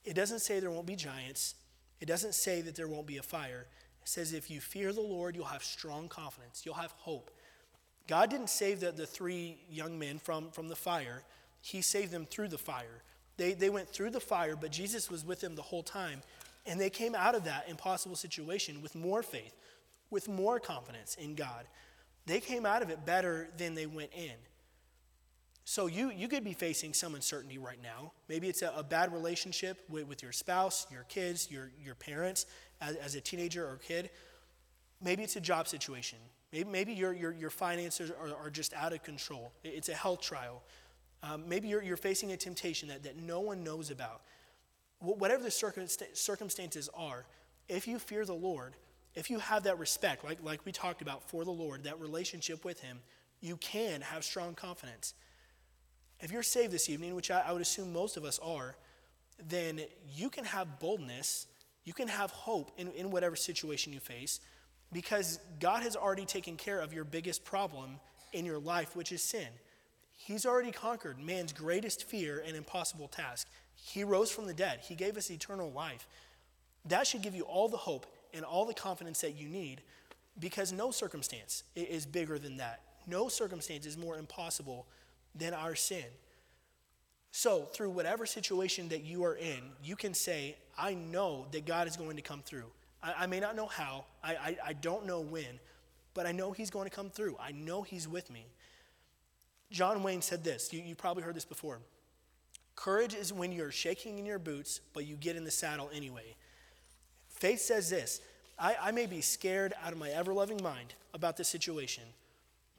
It 0.03 0.13
doesn't 0.13 0.39
say 0.39 0.59
there 0.59 0.71
won't 0.71 0.85
be 0.85 0.95
giants, 0.95 1.55
it 1.99 2.05
doesn't 2.05 2.35
say 2.35 2.61
that 2.61 2.75
there 2.75 2.87
won't 2.87 3.07
be 3.07 3.17
a 3.17 3.23
fire. 3.23 3.67
It 4.01 4.09
says 4.09 4.33
if 4.33 4.51
you 4.51 4.61
fear 4.61 4.93
the 4.93 5.01
Lord, 5.01 5.35
you'll 5.35 5.45
have 5.45 5.63
strong 5.63 6.07
confidence, 6.07 6.63
you'll 6.65 6.75
have 6.75 6.91
hope. 6.91 7.31
God 8.07 8.29
didn't 8.29 8.49
save 8.49 8.79
the, 8.79 8.91
the 8.91 9.07
three 9.07 9.57
young 9.69 9.97
men 9.97 10.19
from, 10.19 10.51
from 10.51 10.67
the 10.67 10.75
fire, 10.75 11.23
He 11.61 11.81
saved 11.81 12.11
them 12.11 12.25
through 12.25 12.49
the 12.49 12.57
fire. 12.57 13.01
They, 13.37 13.53
they 13.53 13.69
went 13.69 13.89
through 13.89 14.11
the 14.11 14.19
fire, 14.19 14.55
but 14.55 14.71
Jesus 14.71 15.09
was 15.11 15.25
with 15.25 15.41
them 15.41 15.55
the 15.55 15.61
whole 15.61 15.83
time. 15.83 16.21
And 16.65 16.79
they 16.79 16.89
came 16.89 17.15
out 17.15 17.35
of 17.35 17.43
that 17.43 17.65
impossible 17.69 18.15
situation 18.15 18.81
with 18.81 18.95
more 18.95 19.21
faith, 19.21 19.55
with 20.09 20.27
more 20.27 20.59
confidence 20.59 21.15
in 21.15 21.35
God. 21.35 21.65
They 22.25 22.39
came 22.39 22.65
out 22.65 22.81
of 22.81 22.89
it 22.89 23.05
better 23.05 23.49
than 23.57 23.75
they 23.75 23.85
went 23.85 24.11
in. 24.15 24.33
So 25.63 25.87
you, 25.87 26.11
you 26.11 26.27
could 26.27 26.43
be 26.43 26.53
facing 26.53 26.93
some 26.93 27.15
uncertainty 27.15 27.57
right 27.57 27.81
now. 27.81 28.11
Maybe 28.29 28.47
it's 28.47 28.61
a, 28.61 28.71
a 28.75 28.83
bad 28.83 29.11
relationship 29.11 29.83
with, 29.89 30.07
with, 30.07 30.21
your 30.21 30.31
spouse, 30.31 30.85
your 30.91 31.03
kids, 31.03 31.49
your, 31.49 31.71
your 31.83 31.95
parents 31.95 32.45
as, 32.81 32.95
as 32.97 33.15
a 33.15 33.21
teenager 33.21 33.65
or 33.65 33.77
kid. 33.77 34.11
Maybe 35.01 35.23
it's 35.23 35.35
a 35.35 35.41
job 35.41 35.67
situation. 35.67 36.19
Maybe, 36.53 36.69
maybe 36.69 36.93
your, 36.93 37.13
your, 37.13 37.33
your 37.33 37.49
finances 37.49 38.11
are, 38.11 38.35
are 38.35 38.49
just 38.51 38.73
out 38.75 38.93
of 38.93 39.01
control. 39.01 39.51
It's 39.63 39.89
a 39.89 39.95
health 39.95 40.21
trial. 40.21 40.61
Um, 41.25 41.43
maybe 41.47 41.67
you're, 41.67 41.81
you're 41.81 41.97
facing 41.97 42.31
a 42.31 42.37
temptation 42.37 42.89
that, 42.89 43.03
that 43.03 43.17
no 43.17 43.39
one 43.39 43.63
knows 43.63 43.89
about. 43.89 44.21
Whatever 44.99 45.43
the 45.43 45.51
circumstances 45.51 46.89
are, 46.95 47.25
if 47.67 47.87
you 47.87 47.97
fear 47.99 48.25
the 48.25 48.33
Lord, 48.33 48.75
if 49.15 49.29
you 49.29 49.39
have 49.39 49.63
that 49.63 49.79
respect, 49.79 50.23
like, 50.23 50.43
like 50.43 50.65
we 50.65 50.71
talked 50.71 51.01
about 51.01 51.27
for 51.29 51.43
the 51.43 51.51
Lord, 51.51 51.83
that 51.85 51.99
relationship 51.99 52.63
with 52.63 52.79
Him, 52.81 52.99
you 53.41 53.57
can 53.57 54.01
have 54.01 54.23
strong 54.23 54.53
confidence. 54.53 55.13
If 56.19 56.31
you're 56.31 56.43
saved 56.43 56.71
this 56.71 56.89
evening, 56.89 57.15
which 57.15 57.31
I, 57.31 57.43
I 57.47 57.51
would 57.51 57.61
assume 57.61 57.91
most 57.91 58.17
of 58.17 58.23
us 58.23 58.39
are, 58.39 58.75
then 59.49 59.81
you 60.15 60.29
can 60.29 60.45
have 60.45 60.79
boldness, 60.79 61.47
you 61.83 61.93
can 61.93 62.07
have 62.07 62.31
hope 62.31 62.71
in, 62.77 62.91
in 62.91 63.09
whatever 63.11 63.35
situation 63.35 63.93
you 63.93 63.99
face, 63.99 64.39
because 64.93 65.39
God 65.59 65.83
has 65.83 65.95
already 65.95 66.25
taken 66.25 66.55
care 66.55 66.79
of 66.79 66.93
your 66.93 67.03
biggest 67.03 67.43
problem 67.43 67.99
in 68.31 68.45
your 68.45 68.59
life, 68.59 68.95
which 68.95 69.11
is 69.11 69.21
sin. 69.21 69.47
He's 70.15 70.45
already 70.45 70.71
conquered 70.71 71.19
man's 71.19 71.53
greatest 71.53 72.03
fear 72.05 72.43
and 72.45 72.55
impossible 72.55 73.07
task. 73.07 73.47
He 73.75 74.03
rose 74.03 74.31
from 74.31 74.47
the 74.47 74.53
dead, 74.53 74.79
He 74.81 74.95
gave 74.95 75.17
us 75.17 75.29
eternal 75.29 75.71
life. 75.71 76.07
That 76.85 77.07
should 77.07 77.21
give 77.21 77.35
you 77.35 77.43
all 77.43 77.67
the 77.67 77.77
hope 77.77 78.05
and 78.33 78.45
all 78.45 78.65
the 78.65 78.73
confidence 78.73 79.21
that 79.21 79.35
you 79.35 79.47
need 79.47 79.81
because 80.39 80.71
no 80.71 80.91
circumstance 80.91 81.63
is 81.75 82.05
bigger 82.05 82.37
than 82.37 82.57
that. 82.57 82.81
No 83.07 83.27
circumstance 83.27 83.85
is 83.85 83.97
more 83.97 84.17
impossible 84.17 84.85
than 85.33 85.53
our 85.53 85.75
sin. 85.75 86.05
So, 87.31 87.63
through 87.63 87.89
whatever 87.89 88.25
situation 88.25 88.87
that 88.89 89.03
you 89.03 89.23
are 89.25 89.35
in, 89.35 89.59
you 89.83 89.95
can 89.95 90.13
say, 90.13 90.55
I 90.77 90.93
know 90.93 91.47
that 91.51 91.65
God 91.65 91.87
is 91.87 91.97
going 91.97 92.15
to 92.15 92.21
come 92.21 92.41
through. 92.41 92.71
I, 93.03 93.13
I 93.19 93.25
may 93.25 93.39
not 93.39 93.55
know 93.55 93.65
how, 93.65 94.05
I, 94.23 94.35
I, 94.35 94.57
I 94.67 94.73
don't 94.73 95.05
know 95.05 95.19
when, 95.19 95.59
but 96.13 96.25
I 96.25 96.31
know 96.31 96.53
He's 96.53 96.69
going 96.69 96.89
to 96.89 96.95
come 96.95 97.09
through. 97.09 97.35
I 97.39 97.51
know 97.51 97.81
He's 97.81 98.07
with 98.07 98.31
me. 98.31 98.45
John 99.75 100.03
Wayne 100.03 100.21
said 100.21 100.41
this. 100.41 100.71
You, 100.71 100.81
you 100.81 100.95
probably 100.95 101.23
heard 101.23 101.35
this 101.35 101.43
before. 101.43 101.79
Courage 102.77 103.13
is 103.13 103.33
when 103.33 103.51
you're 103.51 103.71
shaking 103.71 104.17
in 104.17 104.25
your 104.25 104.39
boots, 104.39 104.79
but 104.93 105.05
you 105.05 105.17
get 105.17 105.35
in 105.35 105.43
the 105.43 105.51
saddle 105.51 105.89
anyway. 105.93 106.37
Faith 107.27 107.59
says 107.59 107.89
this 107.89 108.21
I, 108.57 108.77
I 108.81 108.91
may 108.91 109.05
be 109.05 109.19
scared 109.19 109.73
out 109.83 109.91
of 109.91 109.99
my 109.99 110.09
ever 110.11 110.33
loving 110.33 110.63
mind 110.63 110.93
about 111.13 111.35
this 111.35 111.49
situation, 111.49 112.05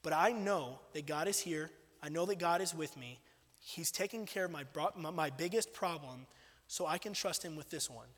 but 0.03 0.15
I 0.15 0.33
know 0.33 0.79
that 0.95 1.07
God 1.07 1.29
is 1.29 1.39
here. 1.39 1.71
I 2.03 2.09
know 2.09 2.25
that 2.25 2.39
God 2.39 2.63
is 2.63 2.75
with 2.75 2.97
me. 2.97 3.21
He's 3.61 3.91
taking 3.91 4.25
care 4.25 4.47
of 4.47 4.51
my, 4.51 4.65
my 5.13 5.29
biggest 5.29 5.75
problem, 5.75 6.27
so 6.67 6.87
I 6.87 6.97
can 6.97 7.13
trust 7.13 7.45
Him 7.45 7.57
with 7.57 7.69
this 7.69 7.91
one. 7.91 8.09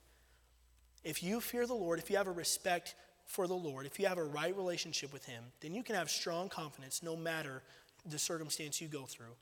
If 1.03 1.21
you 1.25 1.41
fear 1.41 1.67
the 1.67 1.75
Lord, 1.75 1.99
if 1.99 2.11
you 2.11 2.17
have 2.17 2.29
a 2.29 2.33
respect 2.33 2.95
for 3.27 3.49
the 3.49 3.55
Lord, 3.55 3.87
if 3.87 3.99
you 3.99 4.07
have 4.07 4.19
a 4.19 4.25
right 4.25 4.57
relationship 4.57 5.13
with 5.13 5.25
Him, 5.25 5.43
then 5.63 5.75
you 5.75 5.83
can 5.83 5.97
have 5.97 6.11
strong 6.11 6.49
confidence 6.49 7.03
no 7.03 7.17
matter 7.17 7.63
the 8.07 8.19
circumstance 8.19 8.81
you 8.81 8.89
go 8.89 9.05
through. 9.05 9.35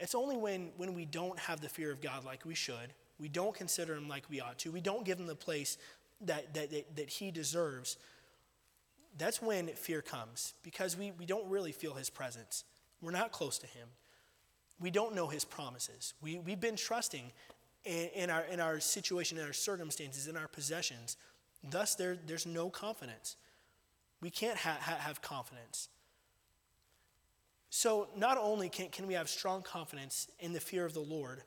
It's 0.00 0.14
only 0.14 0.36
when, 0.36 0.70
when 0.76 0.94
we 0.94 1.04
don't 1.04 1.38
have 1.38 1.60
the 1.60 1.68
fear 1.68 1.90
of 1.90 2.00
God 2.00 2.24
like 2.24 2.44
we 2.44 2.54
should, 2.54 2.92
we 3.18 3.28
don't 3.28 3.54
consider 3.54 3.94
Him 3.94 4.08
like 4.08 4.24
we 4.30 4.40
ought 4.40 4.58
to, 4.58 4.70
we 4.70 4.80
don't 4.80 5.04
give 5.04 5.18
Him 5.18 5.26
the 5.26 5.34
place 5.34 5.76
that, 6.22 6.54
that, 6.54 6.70
that, 6.70 6.96
that 6.96 7.10
He 7.10 7.30
deserves, 7.30 7.96
that's 9.16 9.42
when 9.42 9.68
fear 9.68 10.02
comes 10.02 10.54
because 10.62 10.96
we, 10.96 11.10
we 11.18 11.26
don't 11.26 11.48
really 11.48 11.72
feel 11.72 11.94
His 11.94 12.10
presence. 12.10 12.64
We're 13.00 13.10
not 13.10 13.32
close 13.32 13.58
to 13.58 13.66
Him. 13.66 13.88
We 14.80 14.90
don't 14.90 15.14
know 15.14 15.28
His 15.28 15.44
promises. 15.44 16.14
We, 16.22 16.38
we've 16.38 16.60
been 16.60 16.76
trusting 16.76 17.32
in, 17.84 18.08
in, 18.14 18.30
our, 18.30 18.44
in 18.44 18.60
our 18.60 18.78
situation, 18.78 19.38
in 19.38 19.44
our 19.44 19.52
circumstances, 19.52 20.28
in 20.28 20.36
our 20.36 20.48
possessions. 20.48 21.16
Thus, 21.68 21.96
there, 21.96 22.16
there's 22.26 22.46
no 22.46 22.70
confidence. 22.70 23.36
We 24.20 24.30
can't 24.30 24.58
ha- 24.58 24.78
ha- 24.80 24.98
have 24.98 25.22
confidence. 25.22 25.88
So, 27.70 28.08
not 28.16 28.38
only 28.38 28.68
can, 28.68 28.88
can 28.88 29.06
we 29.06 29.14
have 29.14 29.28
strong 29.28 29.62
confidence 29.62 30.28
in 30.40 30.52
the 30.52 30.60
fear 30.60 30.86
of 30.86 30.94
the 30.94 31.00
Lord, 31.00 31.42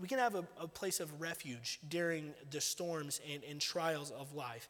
we 0.00 0.08
can 0.08 0.18
have 0.18 0.34
a, 0.34 0.44
a 0.58 0.66
place 0.66 0.98
of 0.98 1.20
refuge 1.20 1.78
during 1.88 2.32
the 2.50 2.60
storms 2.60 3.20
and, 3.30 3.44
and, 3.44 3.60
trials 3.60 4.10
of 4.10 4.34
life. 4.34 4.68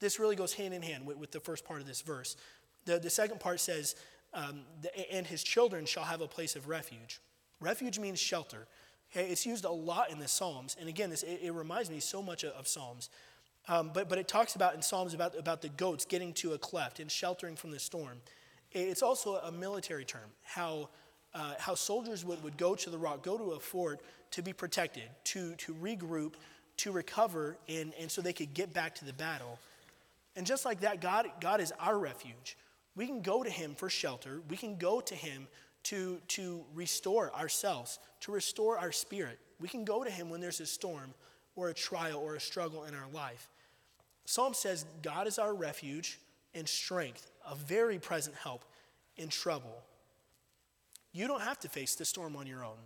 This 0.00 0.18
really 0.18 0.36
goes 0.36 0.52
hand 0.52 0.74
in 0.74 0.82
hand 0.82 1.06
with, 1.06 1.16
with 1.16 1.30
the 1.30 1.40
first 1.40 1.64
part 1.64 1.80
of 1.80 1.86
this 1.86 2.02
verse. 2.02 2.36
The, 2.84 2.98
the 2.98 3.08
second 3.08 3.40
part 3.40 3.60
says, 3.60 3.94
um, 4.34 4.62
the, 4.82 5.14
and 5.14 5.26
his 5.26 5.44
children 5.44 5.86
shall 5.86 6.02
have 6.02 6.20
a 6.20 6.26
place 6.26 6.56
of 6.56 6.68
refuge. 6.68 7.20
Refuge 7.60 7.98
means 8.00 8.18
shelter. 8.18 8.66
Okay, 9.12 9.28
it's 9.28 9.46
used 9.46 9.64
a 9.64 9.70
lot 9.70 10.10
in 10.10 10.18
the 10.18 10.26
Psalms. 10.26 10.76
And 10.78 10.88
again, 10.88 11.08
this, 11.08 11.22
it, 11.22 11.40
it 11.42 11.52
reminds 11.52 11.88
me 11.88 12.00
so 12.00 12.20
much 12.20 12.42
of, 12.42 12.52
of 12.54 12.66
Psalms. 12.66 13.10
Um, 13.68 13.92
but, 13.94 14.08
but 14.08 14.18
it 14.18 14.26
talks 14.26 14.56
about 14.56 14.74
in 14.74 14.82
Psalms 14.82 15.14
about, 15.14 15.38
about 15.38 15.62
the 15.62 15.68
goats 15.68 16.04
getting 16.04 16.32
to 16.34 16.52
a 16.52 16.58
cleft 16.58 16.98
and 16.98 17.10
sheltering 17.10 17.54
from 17.54 17.70
the 17.70 17.78
storm. 17.78 18.18
It's 18.74 19.02
also 19.02 19.36
a 19.36 19.52
military 19.52 20.04
term, 20.04 20.28
how, 20.42 20.88
uh, 21.32 21.54
how 21.58 21.74
soldiers 21.76 22.24
would, 22.24 22.42
would 22.42 22.56
go 22.56 22.74
to 22.74 22.90
the 22.90 22.98
rock, 22.98 23.22
go 23.22 23.38
to 23.38 23.52
a 23.52 23.60
fort 23.60 24.00
to 24.32 24.42
be 24.42 24.52
protected, 24.52 25.04
to, 25.24 25.54
to 25.54 25.74
regroup, 25.74 26.34
to 26.78 26.90
recover, 26.90 27.56
and, 27.68 27.92
and 28.00 28.10
so 28.10 28.20
they 28.20 28.32
could 28.32 28.52
get 28.52 28.74
back 28.74 28.96
to 28.96 29.04
the 29.04 29.12
battle. 29.12 29.60
And 30.34 30.44
just 30.44 30.64
like 30.64 30.80
that, 30.80 31.00
God, 31.00 31.30
God 31.40 31.60
is 31.60 31.72
our 31.78 31.96
refuge. 31.96 32.56
We 32.96 33.06
can 33.06 33.22
go 33.22 33.44
to 33.44 33.50
Him 33.50 33.76
for 33.76 33.88
shelter, 33.88 34.40
we 34.48 34.56
can 34.56 34.76
go 34.76 35.00
to 35.00 35.14
Him 35.14 35.46
to, 35.84 36.20
to 36.28 36.64
restore 36.74 37.32
ourselves, 37.34 37.98
to 38.20 38.32
restore 38.32 38.78
our 38.78 38.90
spirit. 38.90 39.38
We 39.60 39.68
can 39.68 39.84
go 39.84 40.02
to 40.02 40.10
Him 40.10 40.30
when 40.30 40.40
there's 40.40 40.60
a 40.60 40.66
storm 40.66 41.14
or 41.54 41.68
a 41.68 41.74
trial 41.74 42.18
or 42.18 42.34
a 42.34 42.40
struggle 42.40 42.84
in 42.84 42.94
our 42.94 43.08
life. 43.12 43.48
Psalm 44.24 44.54
says, 44.54 44.84
God 45.02 45.26
is 45.26 45.38
our 45.38 45.54
refuge 45.54 46.18
and 46.54 46.68
strength, 46.68 47.30
a 47.50 47.54
very 47.54 47.98
present 47.98 48.36
help 48.36 48.64
in 49.16 49.28
trouble. 49.28 49.82
You 51.12 51.28
don't 51.28 51.42
have 51.42 51.58
to 51.60 51.68
face 51.68 51.94
the 51.94 52.04
storm 52.04 52.36
on 52.36 52.46
your 52.46 52.64
own. 52.64 52.78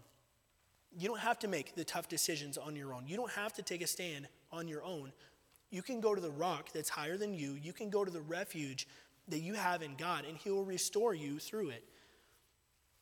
You 0.97 1.09
don't 1.09 1.21
have 1.21 1.39
to 1.41 1.49
make 1.49 1.75
the 1.75 1.85
tough 1.85 2.09
decisions 2.09 2.59
on 2.59 2.77
your 2.77 2.95
own. 2.95 3.07
You 3.07 3.17
don't 3.17 3.33
have 3.33 3.53
to 3.55 3.63
take 3.63 3.83
a 3.83 3.87
stand 3.87 4.29
on 4.53 4.69
your 4.69 4.85
own. 4.85 5.13
You 5.71 5.83
can 5.83 6.01
go 6.01 6.15
to 6.15 6.21
the 6.21 6.31
rock 6.31 6.71
that's 6.73 6.89
higher 6.89 7.17
than 7.17 7.35
you. 7.35 7.59
You 7.61 7.73
can 7.73 7.91
go 7.91 8.05
to 8.05 8.11
the 8.11 8.21
refuge 8.21 8.87
that 9.29 9.41
you 9.41 9.55
have 9.55 9.83
in 9.83 9.95
God, 9.97 10.25
and 10.27 10.37
He 10.37 10.51
will 10.51 10.65
restore 10.65 11.15
you 11.15 11.39
through 11.39 11.71
it. 11.71 11.85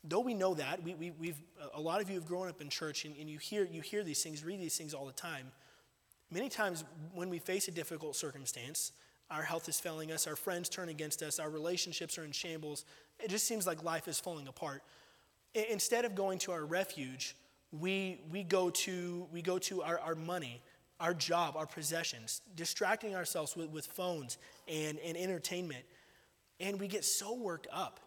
Though 0.02 0.20
we 0.20 0.34
know 0.34 0.54
that, 0.54 0.82
we, 0.82 0.94
we, 0.94 1.10
we've, 1.10 1.40
a 1.74 1.80
lot 1.80 2.00
of 2.00 2.08
you 2.08 2.16
have 2.16 2.26
grown 2.26 2.48
up 2.48 2.60
in 2.60 2.68
church 2.68 3.04
and, 3.04 3.16
and 3.16 3.28
you, 3.28 3.38
hear, 3.38 3.64
you 3.64 3.80
hear 3.80 4.04
these 4.04 4.22
things, 4.22 4.44
read 4.44 4.60
these 4.60 4.76
things 4.76 4.94
all 4.94 5.06
the 5.06 5.12
time. 5.12 5.50
Many 6.30 6.48
times 6.48 6.84
when 7.12 7.28
we 7.28 7.38
face 7.38 7.66
a 7.66 7.72
difficult 7.72 8.14
circumstance, 8.14 8.92
our 9.30 9.42
health 9.42 9.68
is 9.68 9.80
failing 9.80 10.12
us, 10.12 10.26
our 10.26 10.36
friends 10.36 10.68
turn 10.68 10.88
against 10.88 11.22
us, 11.22 11.38
our 11.38 11.50
relationships 11.50 12.16
are 12.18 12.24
in 12.24 12.32
shambles. 12.32 12.84
It 13.18 13.30
just 13.30 13.46
seems 13.46 13.66
like 13.66 13.82
life 13.82 14.08
is 14.08 14.20
falling 14.20 14.46
apart. 14.46 14.82
Instead 15.54 16.04
of 16.04 16.14
going 16.14 16.38
to 16.40 16.52
our 16.52 16.64
refuge, 16.64 17.34
we, 17.72 18.20
we 18.30 18.42
go 18.42 18.70
to, 18.70 19.26
we 19.32 19.42
go 19.42 19.58
to 19.58 19.82
our, 19.82 19.98
our 19.98 20.14
money, 20.14 20.62
our 21.00 21.12
job, 21.12 21.56
our 21.56 21.66
possessions, 21.66 22.40
distracting 22.54 23.14
ourselves 23.14 23.56
with, 23.56 23.70
with 23.70 23.86
phones 23.86 24.38
and, 24.68 24.98
and 25.00 25.16
entertainment. 25.16 25.84
And 26.60 26.78
we 26.80 26.88
get 26.88 27.04
so 27.04 27.34
worked 27.34 27.66
up. 27.72 28.00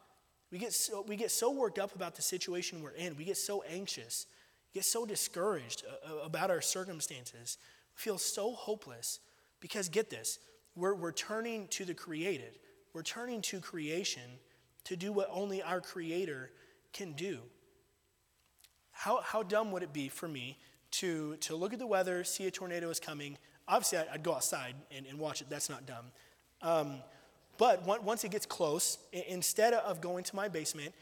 We 0.52 0.58
get, 0.58 0.74
so, 0.74 1.04
we 1.08 1.16
get 1.16 1.32
so 1.32 1.52
worked 1.52 1.78
up 1.78 1.96
about 1.96 2.16
the 2.16 2.22
situation 2.22 2.82
we're 2.82 2.92
in. 2.92 3.16
We 3.16 3.26
get 3.26 3.38
so 3.38 3.64
anxious, 3.70 4.26
get 4.74 4.86
so 4.86 5.06
discouraged 5.06 5.84
about 6.24 6.50
our 6.50 6.62
circumstances. 6.62 7.58
We 7.96 8.02
feel 8.02 8.18
so 8.18 8.54
hopeless 8.54 9.20
because, 9.60 9.90
get 9.90 10.10
this, 10.10 10.40
we're, 10.80 10.96
we're 10.96 11.12
turning 11.12 11.68
to 11.70 11.86
the 11.86 11.94
created, 11.94 12.58
we're 12.94 13.04
turning 13.04 13.42
to 13.44 13.60
creation 13.60 14.40
to 14.86 14.96
do 14.96 15.12
what 15.12 15.30
only 15.32 15.62
our 15.62 15.82
Creator 15.82 16.50
can 16.94 17.12
do. 17.14 17.40
How, 18.92 19.22
how 19.22 19.44
dumb 19.44 19.72
would 19.72 19.84
it 19.84 19.94
be 19.94 20.10
for 20.10 20.28
me 20.28 20.58
to, 20.92 21.36
to 21.38 21.56
look 21.56 21.74
at 21.74 21.80
the 21.80 21.88
weather, 21.88 22.24
see 22.24 22.48
a 22.48 22.52
tornado 22.52 22.90
is 22.90 23.00
coming? 23.00 23.38
Obviously, 23.68 24.00
I'd, 24.00 24.24
go 24.24 24.34
outside 24.34 24.74
and, 24.96 25.06
and 25.06 25.20
watch 25.20 25.42
it. 25.42 25.50
That's 25.50 25.70
not 25.70 25.86
dumb. 25.86 26.06
Um, 26.62 26.96
but 27.58 27.86
once 27.86 28.24
it 28.24 28.32
gets 28.32 28.46
close, 28.46 28.98
instead 29.28 29.74
of 29.74 30.02
going 30.02 30.24
to 30.24 30.36
my 30.36 30.48
basement 30.48 30.94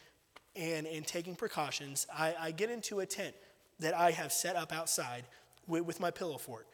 and, 0.55 0.85
and 0.87 1.05
taking 1.05 1.35
precautions, 1.35 2.07
I, 2.13 2.35
I 2.39 2.51
get 2.51 2.69
into 2.69 2.99
a 2.99 3.05
tent 3.05 3.35
that 3.79 3.93
I 3.93 4.11
have 4.11 4.33
set 4.33 4.55
up 4.55 4.73
outside 4.73 5.23
with, 5.67 5.85
with 5.85 5.99
my 5.99 6.11
pillow 6.11 6.37
fort. 6.37 6.67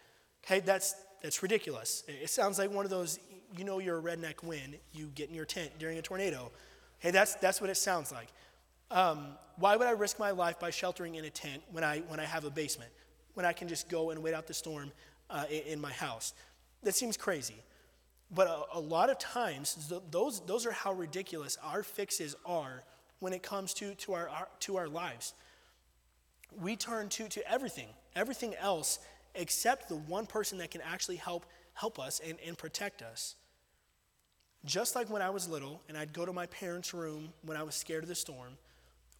Okay, 0.45 0.61
that's, 0.61 0.95
that's 1.23 1.41
ridiculous. 1.41 2.03
It 2.07 2.29
sounds 2.29 2.59
like 2.59 2.69
one 2.69 2.83
of 2.83 2.91
those, 2.91 3.17
you 3.57 3.63
know, 3.63 3.79
you're 3.79 3.97
a 3.97 4.01
redneck 4.01 4.43
when 4.43 4.75
you 4.91 5.07
get 5.15 5.29
in 5.29 5.35
your 5.35 5.45
tent 5.45 5.71
during 5.79 5.97
a 5.97 6.01
tornado. 6.01 6.51
Hey, 6.99 7.11
that's, 7.11 7.35
that's 7.35 7.61
what 7.61 7.69
it 7.69 7.77
sounds 7.77 8.11
like. 8.11 8.27
Um, 8.91 9.27
why 9.55 9.77
would 9.77 9.87
I 9.87 9.91
risk 9.91 10.19
my 10.19 10.31
life 10.31 10.59
by 10.59 10.69
sheltering 10.69 11.15
in 11.15 11.23
a 11.23 11.29
tent 11.29 11.63
when 11.71 11.83
I, 11.83 11.99
when 12.09 12.19
I 12.19 12.25
have 12.25 12.43
a 12.43 12.49
basement, 12.49 12.91
when 13.35 13.45
I 13.45 13.53
can 13.53 13.69
just 13.69 13.89
go 13.89 14.09
and 14.09 14.21
wait 14.21 14.33
out 14.33 14.47
the 14.47 14.53
storm 14.53 14.91
uh, 15.29 15.45
in, 15.49 15.79
my 15.79 15.93
house? 15.93 16.33
That 16.83 16.93
seems 16.93 17.15
crazy. 17.15 17.55
But 18.29 18.47
a, 18.47 18.77
a 18.77 18.79
lot 18.79 19.09
of 19.09 19.17
times, 19.17 19.87
th- 19.89 20.01
those, 20.11 20.45
those 20.45 20.65
are 20.65 20.71
how 20.71 20.91
ridiculous 20.91 21.57
our 21.63 21.83
fixes 21.83 22.35
are 22.45 22.83
when 23.19 23.31
it 23.31 23.41
comes 23.41 23.73
to, 23.75 23.95
to, 23.95 24.13
our, 24.13 24.27
our, 24.27 24.47
to 24.61 24.75
our 24.75 24.89
lives. 24.89 25.33
We 26.61 26.75
turn 26.75 27.07
to, 27.09 27.29
to 27.29 27.49
everything, 27.49 27.87
everything 28.13 28.55
else 28.55 28.99
except 29.35 29.89
the 29.89 29.95
one 29.95 30.25
person 30.25 30.57
that 30.59 30.71
can 30.71 30.81
actually 30.81 31.15
help, 31.15 31.45
help 31.73 31.99
us 31.99 32.21
and, 32.25 32.37
and 32.45 32.57
protect 32.57 33.01
us. 33.01 33.35
Just 34.65 34.95
like 34.95 35.09
when 35.09 35.21
I 35.21 35.29
was 35.29 35.49
little 35.49 35.81
and 35.89 35.97
I'd 35.97 36.13
go 36.13 36.25
to 36.25 36.33
my 36.33 36.45
parents' 36.47 36.93
room 36.93 37.33
when 37.43 37.57
I 37.57 37.63
was 37.63 37.75
scared 37.75 38.03
of 38.03 38.09
the 38.09 38.15
storm, 38.15 38.57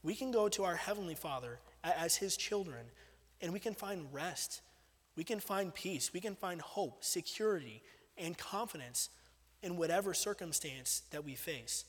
we 0.02 0.15
can 0.15 0.32
go 0.32 0.47
to 0.49 0.63
our 0.63 0.76
Heavenly 0.76 1.15
Father 1.15 1.60
as 1.84 2.15
His 2.15 2.38
children 2.38 2.86
and 3.41 3.52
we 3.52 3.60
can 3.60 3.73
find 3.73 4.08
rest. 4.13 4.62
We 5.15 5.23
can 5.23 5.39
find 5.39 5.73
peace. 5.73 6.13
We 6.13 6.21
can 6.21 6.36
find 6.36 6.62
hope, 6.62 7.04
security, 7.04 7.84
and 8.17 8.38
confidence 8.38 9.10
in 9.62 9.78
whatever 9.78 10.13
circumstance 10.13 11.04
that 11.12 11.26
we 11.26 11.36
face. 11.36 11.86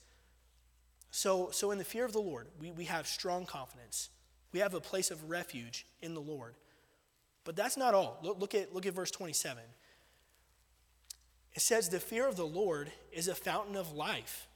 So, 1.10 1.50
so 1.52 1.70
in 1.70 1.78
the 1.78 1.84
fear 1.84 2.04
of 2.04 2.12
the 2.12 2.20
Lord, 2.20 2.48
we, 2.60 2.72
we 2.72 2.84
have 2.84 3.06
strong 3.06 3.46
confidence. 3.46 4.10
We 4.52 4.60
have 4.60 4.74
a 4.74 4.80
place 4.80 5.10
of 5.10 5.30
refuge 5.30 5.86
in 6.02 6.14
the 6.14 6.20
Lord. 6.20 6.54
But 7.44 7.56
that's 7.56 7.76
not 7.76 7.94
all. 7.94 8.18
Look, 8.22 8.40
look, 8.40 8.54
at, 8.54 8.74
look 8.74 8.86
at 8.86 8.94
verse 8.94 9.10
27. 9.10 9.62
It 11.52 11.60
says, 11.60 11.88
The 11.88 12.00
fear 12.00 12.26
of 12.26 12.36
the 12.36 12.46
Lord 12.46 12.90
is 13.12 13.28
a 13.28 13.34
fountain 13.34 13.76
of 13.76 13.92
life, 13.92 14.48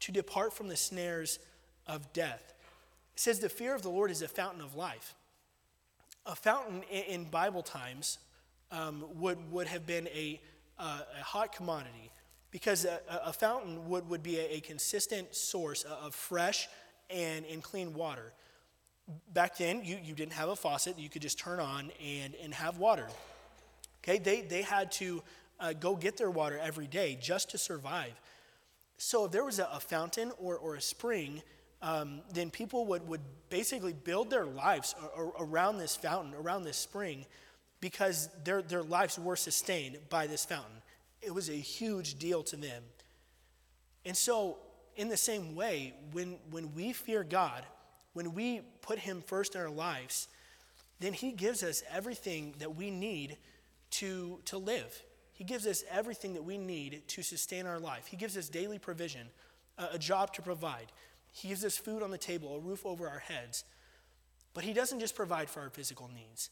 to 0.00 0.12
depart 0.12 0.52
from 0.52 0.68
the 0.68 0.76
snares 0.76 1.38
of 1.86 2.12
death. 2.12 2.52
It 3.14 3.20
says, 3.20 3.38
The 3.38 3.48
fear 3.48 3.74
of 3.74 3.82
the 3.82 3.90
Lord 3.90 4.10
is 4.10 4.22
a 4.22 4.28
fountain 4.28 4.60
of 4.60 4.74
life. 4.74 5.14
A 6.26 6.34
fountain 6.34 6.82
in, 6.90 7.02
in 7.02 7.24
Bible 7.24 7.62
times 7.62 8.18
um, 8.70 9.04
would, 9.14 9.38
would 9.50 9.66
have 9.66 9.86
been 9.86 10.08
a, 10.08 10.40
uh, 10.78 11.00
a 11.20 11.22
hot 11.22 11.54
commodity 11.54 12.10
because 12.50 12.84
a, 12.84 13.00
a 13.24 13.32
fountain 13.32 13.88
would, 13.88 14.08
would 14.08 14.22
be 14.22 14.38
a, 14.38 14.56
a, 14.56 14.60
consistent 14.60 15.34
source 15.34 15.82
of 15.84 16.14
fresh 16.14 16.68
and, 17.10 17.44
and 17.46 17.62
clean 17.62 17.94
water. 17.94 18.32
Back 19.32 19.58
then, 19.58 19.84
you, 19.84 19.98
you 20.02 20.14
didn't 20.14 20.32
have 20.32 20.48
a 20.48 20.56
faucet 20.56 20.98
you 20.98 21.08
could 21.08 21.22
just 21.22 21.38
turn 21.38 21.60
on 21.60 21.90
and, 22.04 22.34
and 22.42 22.54
have 22.54 22.78
water. 22.78 23.06
Okay, 24.02 24.18
they, 24.18 24.42
they 24.42 24.62
had 24.62 24.90
to 24.92 25.22
uh, 25.60 25.72
go 25.72 25.94
get 25.94 26.16
their 26.16 26.30
water 26.30 26.58
every 26.62 26.86
day 26.86 27.18
just 27.20 27.50
to 27.50 27.58
survive. 27.58 28.12
So 28.98 29.24
if 29.24 29.32
there 29.32 29.44
was 29.44 29.58
a, 29.58 29.68
a 29.72 29.80
fountain 29.80 30.32
or, 30.38 30.56
or 30.56 30.76
a 30.76 30.80
spring, 30.80 31.42
um, 31.82 32.20
then 32.32 32.50
people 32.50 32.86
would, 32.86 33.06
would 33.08 33.20
basically 33.50 33.92
build 33.92 34.30
their 34.30 34.46
lives 34.46 34.94
around 35.38 35.78
this 35.78 35.96
fountain, 35.96 36.34
around 36.34 36.62
this 36.62 36.76
spring, 36.76 37.26
because 37.80 38.28
their, 38.44 38.62
their 38.62 38.84
lives 38.84 39.18
were 39.18 39.36
sustained 39.36 39.98
by 40.08 40.26
this 40.26 40.44
fountain. 40.44 40.80
It 41.20 41.34
was 41.34 41.48
a 41.48 41.54
huge 41.54 42.18
deal 42.18 42.42
to 42.44 42.56
them. 42.56 42.82
And 44.04 44.16
so, 44.16 44.58
in 44.96 45.08
the 45.08 45.16
same 45.16 45.54
way, 45.54 45.94
when, 46.12 46.36
when 46.50 46.72
we 46.74 46.92
fear 46.92 47.24
God, 47.24 47.64
when 48.12 48.34
we 48.34 48.60
put 48.80 48.98
Him 48.98 49.22
first 49.24 49.54
in 49.54 49.60
our 49.60 49.70
lives, 49.70 50.28
then 51.00 51.12
He 51.12 51.32
gives 51.32 51.62
us 51.62 51.82
everything 51.90 52.54
that 52.58 52.76
we 52.76 52.90
need 52.90 53.36
to, 53.92 54.40
to 54.46 54.58
live. 54.58 55.02
He 55.32 55.44
gives 55.44 55.66
us 55.66 55.82
everything 55.90 56.34
that 56.34 56.44
we 56.44 56.58
need 56.58 57.02
to 57.08 57.22
sustain 57.22 57.66
our 57.66 57.78
life. 57.78 58.06
He 58.06 58.16
gives 58.16 58.36
us 58.36 58.48
daily 58.48 58.78
provision, 58.78 59.28
a, 59.78 59.88
a 59.94 59.98
job 59.98 60.32
to 60.34 60.42
provide. 60.42 60.92
He 61.32 61.48
gives 61.48 61.64
us 61.64 61.76
food 61.76 62.02
on 62.02 62.10
the 62.10 62.18
table, 62.18 62.54
a 62.56 62.60
roof 62.60 62.84
over 62.84 63.08
our 63.08 63.18
heads. 63.18 63.64
But 64.54 64.64
He 64.64 64.72
doesn't 64.72 65.00
just 65.00 65.16
provide 65.16 65.48
for 65.48 65.60
our 65.60 65.70
physical 65.70 66.10
needs. 66.14 66.50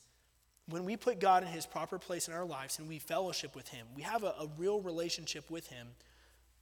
When 0.66 0.84
we 0.84 0.96
put 0.96 1.20
God 1.20 1.42
in 1.42 1.48
His 1.48 1.66
proper 1.66 1.98
place 1.98 2.28
in 2.28 2.34
our 2.34 2.44
lives 2.44 2.78
and 2.78 2.88
we 2.88 2.98
fellowship 2.98 3.54
with 3.54 3.68
Him, 3.68 3.86
we 3.94 4.02
have 4.02 4.24
a, 4.24 4.34
a 4.40 4.48
real 4.56 4.80
relationship 4.80 5.50
with 5.50 5.68
Him, 5.68 5.88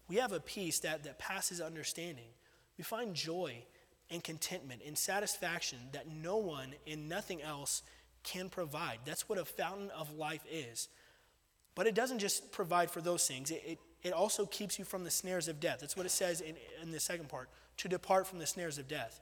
we 0.09 0.17
have 0.17 0.33
a 0.33 0.41
peace 0.41 0.81
that, 0.81 1.05
that 1.05 1.19
passes 1.19 1.61
understanding. 1.61 2.31
We 2.77 2.85
find 2.85 3.15
joy 3.15 3.65
and 4.11 4.23
contentment 4.25 4.83
and 4.87 4.97
satisfaction 4.97 5.79
that 5.93 6.09
no 6.09 6.37
one 6.37 6.75
and 6.87 7.09
nothing 7.09 7.43
else 7.43 7.83
can 8.23 8.49
provide. 8.49 8.99
That's 9.05 9.29
what 9.29 9.39
a 9.39 9.45
fountain 9.45 9.91
of 9.91 10.15
life 10.17 10.45
is. 10.51 10.89
But 11.75 11.87
it 11.87 11.95
doesn't 11.95 12.19
just 12.19 12.51
provide 12.51 12.91
for 12.91 13.01
those 13.01 13.27
things, 13.27 13.51
it, 13.51 13.63
it, 13.65 13.79
it 14.03 14.13
also 14.13 14.47
keeps 14.47 14.79
you 14.79 14.85
from 14.85 15.05
the 15.05 15.11
snares 15.11 15.49
of 15.49 15.61
death. 15.61 15.79
That's 15.81 15.97
what 15.97 16.07
it 16.07 16.11
says 16.11 16.41
in, 16.41 16.57
in 16.83 16.91
the 16.91 17.01
second 17.01 17.29
part 17.29 17.49
to 17.79 17.89
depart 17.89 18.27
from 18.27 18.39
the 18.39 18.47
snares 18.47 18.79
of 18.79 18.89
death. 18.89 19.21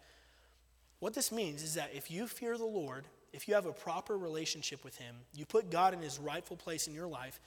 What 0.98 1.14
this 1.14 1.30
means 1.30 1.62
is 1.62 1.74
that 1.74 1.90
if 1.94 2.10
you 2.10 2.26
fear 2.26 2.56
the 2.56 2.64
Lord, 2.64 3.04
if 3.32 3.46
you 3.46 3.54
have 3.54 3.66
a 3.66 3.72
proper 3.72 4.16
relationship 4.16 4.82
with 4.82 4.96
Him, 4.96 5.16
you 5.34 5.44
put 5.44 5.70
God 5.70 5.92
in 5.92 6.00
His 6.00 6.18
rightful 6.18 6.56
place 6.56 6.86
in 6.86 6.94
your 6.94 7.06
life, 7.06 7.40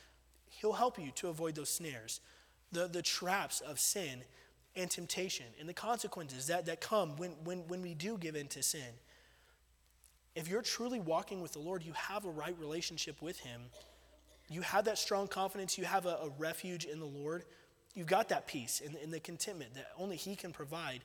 He'll 0.50 0.74
help 0.74 1.00
you 1.00 1.12
to 1.16 1.30
avoid 1.30 1.56
those 1.56 1.70
snares, 1.70 2.22
the, 2.72 2.88
the 2.88 3.02
traps 3.02 3.62
of 3.62 3.80
sin 3.80 4.24
and 4.76 4.90
temptation 4.90 5.46
and 5.60 5.68
the 5.68 5.74
consequences 5.74 6.48
that, 6.48 6.66
that 6.66 6.82
come 6.82 7.16
when, 7.18 7.32
when, 7.44 7.68
when 7.68 7.82
we 7.82 7.94
do 7.94 8.18
give 8.18 8.36
in 8.36 8.48
to 8.48 8.64
sin. 8.64 8.94
If 10.36 10.48
you're 10.48 10.62
truly 10.62 11.00
walking 11.00 11.42
with 11.42 11.54
the 11.54 11.60
Lord, 11.60 11.84
you 11.84 11.94
have 11.94 12.26
a 12.26 12.30
right 12.30 12.56
relationship 12.60 13.22
with 13.22 13.40
Him. 13.40 13.62
You 14.50 14.62
have 14.62 14.86
that 14.86 14.98
strong 14.98 15.28
confidence, 15.28 15.78
you 15.78 15.86
have 15.86 16.06
a, 16.06 16.18
a 16.24 16.30
refuge 16.38 16.86
in 16.86 17.00
the 17.00 17.06
Lord. 17.06 17.44
You've 17.94 18.08
got 18.08 18.30
that 18.30 18.48
peace 18.48 18.82
and, 18.86 18.96
and 18.96 19.12
the 19.12 19.20
contentment 19.20 19.74
that 19.74 19.88
only 19.98 20.16
He 20.16 20.36
can 20.36 20.52
provide. 20.52 21.02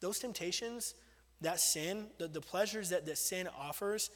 Those 0.00 0.18
temptations, 0.18 0.94
that 1.40 1.60
sin, 1.60 2.06
the, 2.18 2.28
the 2.28 2.40
pleasures 2.40 2.88
that, 2.90 3.06
that 3.06 3.18
sin 3.18 3.48
offers, 3.58 4.10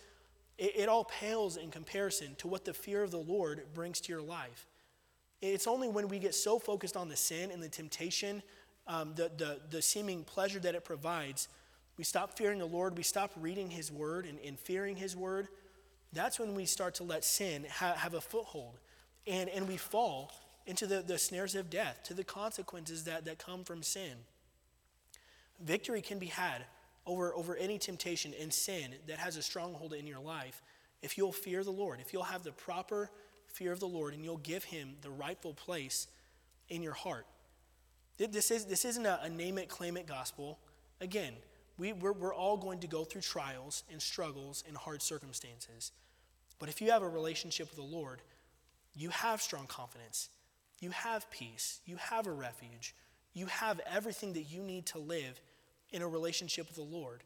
it, 0.59 0.73
it 0.77 0.89
all 0.89 1.05
pales 1.05 1.57
in 1.57 1.71
comparison 1.71 2.35
to 2.37 2.49
what 2.49 2.65
the 2.65 2.75
fear 2.75 3.03
of 3.03 3.11
the 3.11 3.19
Lord 3.19 3.63
brings 3.75 4.01
to 4.01 4.13
your 4.13 4.23
life. 4.23 4.67
It's 5.43 5.67
only 5.67 5.89
when 5.89 6.09
we 6.09 6.19
get 6.19 6.35
so 6.35 6.59
focused 6.59 6.97
on 6.97 7.09
the 7.09 7.17
sin 7.17 7.51
and 7.51 7.63
the 7.63 7.69
temptation 7.69 8.43
um, 8.87 9.15
the, 9.15 9.31
the, 9.37 9.61
the 9.71 9.83
seeming 9.83 10.25
pleasure 10.25 10.59
that 10.61 10.75
it 10.75 10.85
provides, 10.85 11.49
we 11.97 12.05
stop 12.05 12.37
fearing 12.37 12.59
the 12.59 12.67
Lord, 12.67 12.97
we 12.97 13.03
stop 13.03 13.33
reading 13.41 13.71
His 13.71 13.91
Word 13.91 14.27
and, 14.27 14.39
and 14.45 14.59
fearing 14.59 14.97
His 14.97 15.17
Word, 15.17 15.49
that's 16.13 16.39
when 16.39 16.55
we 16.55 16.67
start 16.67 16.95
to 16.97 17.05
let 17.05 17.25
sin 17.25 17.67
ha- 17.71 17.95
have 17.95 18.15
a 18.15 18.21
foothold. 18.21 18.79
And, 19.27 19.51
and 19.51 19.69
we 19.69 19.77
fall 19.77 20.33
into 20.67 20.87
the, 20.87 21.03
the 21.03 21.19
snares 21.19 21.55
of 21.55 21.71
death, 21.71 22.01
to 22.05 22.15
the 22.15 22.25
consequences 22.25 23.05
that, 23.05 23.25
that 23.25 23.39
come 23.39 23.65
from 23.65 23.83
sin. 23.83 24.13
Victory 25.61 26.03
can 26.03 26.19
be 26.19 26.27
had 26.27 26.65
over, 27.07 27.35
over 27.35 27.57
any 27.57 27.79
temptation 27.79 28.33
and 28.41 28.53
sin 28.53 28.95
that 29.07 29.19
has 29.19 29.37
a 29.37 29.43
stronghold 29.43 29.93
in 29.93 30.07
your 30.07 30.19
life 30.19 30.63
if 31.03 31.17
you'll 31.17 31.33
fear 31.33 31.63
the 31.63 31.71
Lord, 31.71 32.01
if 32.01 32.13
you'll 32.13 32.25
have 32.25 32.43
the 32.43 32.53
proper 32.53 33.11
fear 33.47 33.73
of 33.73 33.81
the 33.81 33.87
Lord 33.89 34.15
and 34.15 34.25
you'll 34.25 34.39
give 34.39 34.65
Him 34.65 34.97
the 35.03 35.11
rightful 35.11 35.55
place 35.55 36.09
in 36.69 36.83
your 36.83 36.95
heart. 36.95 37.27
This, 38.19 38.51
is, 38.51 38.65
this 38.65 38.85
isn't 38.85 39.05
a, 39.05 39.21
a 39.23 39.29
name 39.29 39.59
it, 39.59 39.69
claim 39.69 39.97
it 39.97 40.07
gospel. 40.07 40.59
Again, 41.01 41.35
we, 41.79 41.93
we're, 41.93 42.13
we're 42.13 42.35
all 42.35 42.57
going 42.57 42.81
to 42.81 42.87
go 42.87 43.05
through 43.05 43.21
trials 43.21 43.85
and 43.93 44.01
struggles 44.01 44.65
and 44.67 44.77
hard 44.77 45.03
circumstances. 45.03 45.93
But 46.59 46.69
if 46.69 46.81
you 46.81 46.91
have 46.91 47.03
a 47.03 47.09
relationship 47.09 47.69
with 47.69 47.77
the 47.77 47.97
Lord, 47.97 48.23
you 48.95 49.11
have 49.11 49.43
strong 49.43 49.67
confidence. 49.67 50.31
You 50.81 50.91
have 50.91 51.31
peace. 51.31 51.81
You 51.85 51.97
have 51.97 52.27
a 52.27 52.33
refuge. 52.33 52.95
You 53.35 53.47
have 53.47 53.81
everything 53.91 54.33
that 54.33 54.45
you 54.45 54.63
need 54.63 54.87
to 54.87 54.99
live 54.99 55.41
in 55.91 56.01
a 56.01 56.09
relationship 56.09 56.67
with 56.67 56.77
the 56.77 56.83
Lord. 56.83 57.23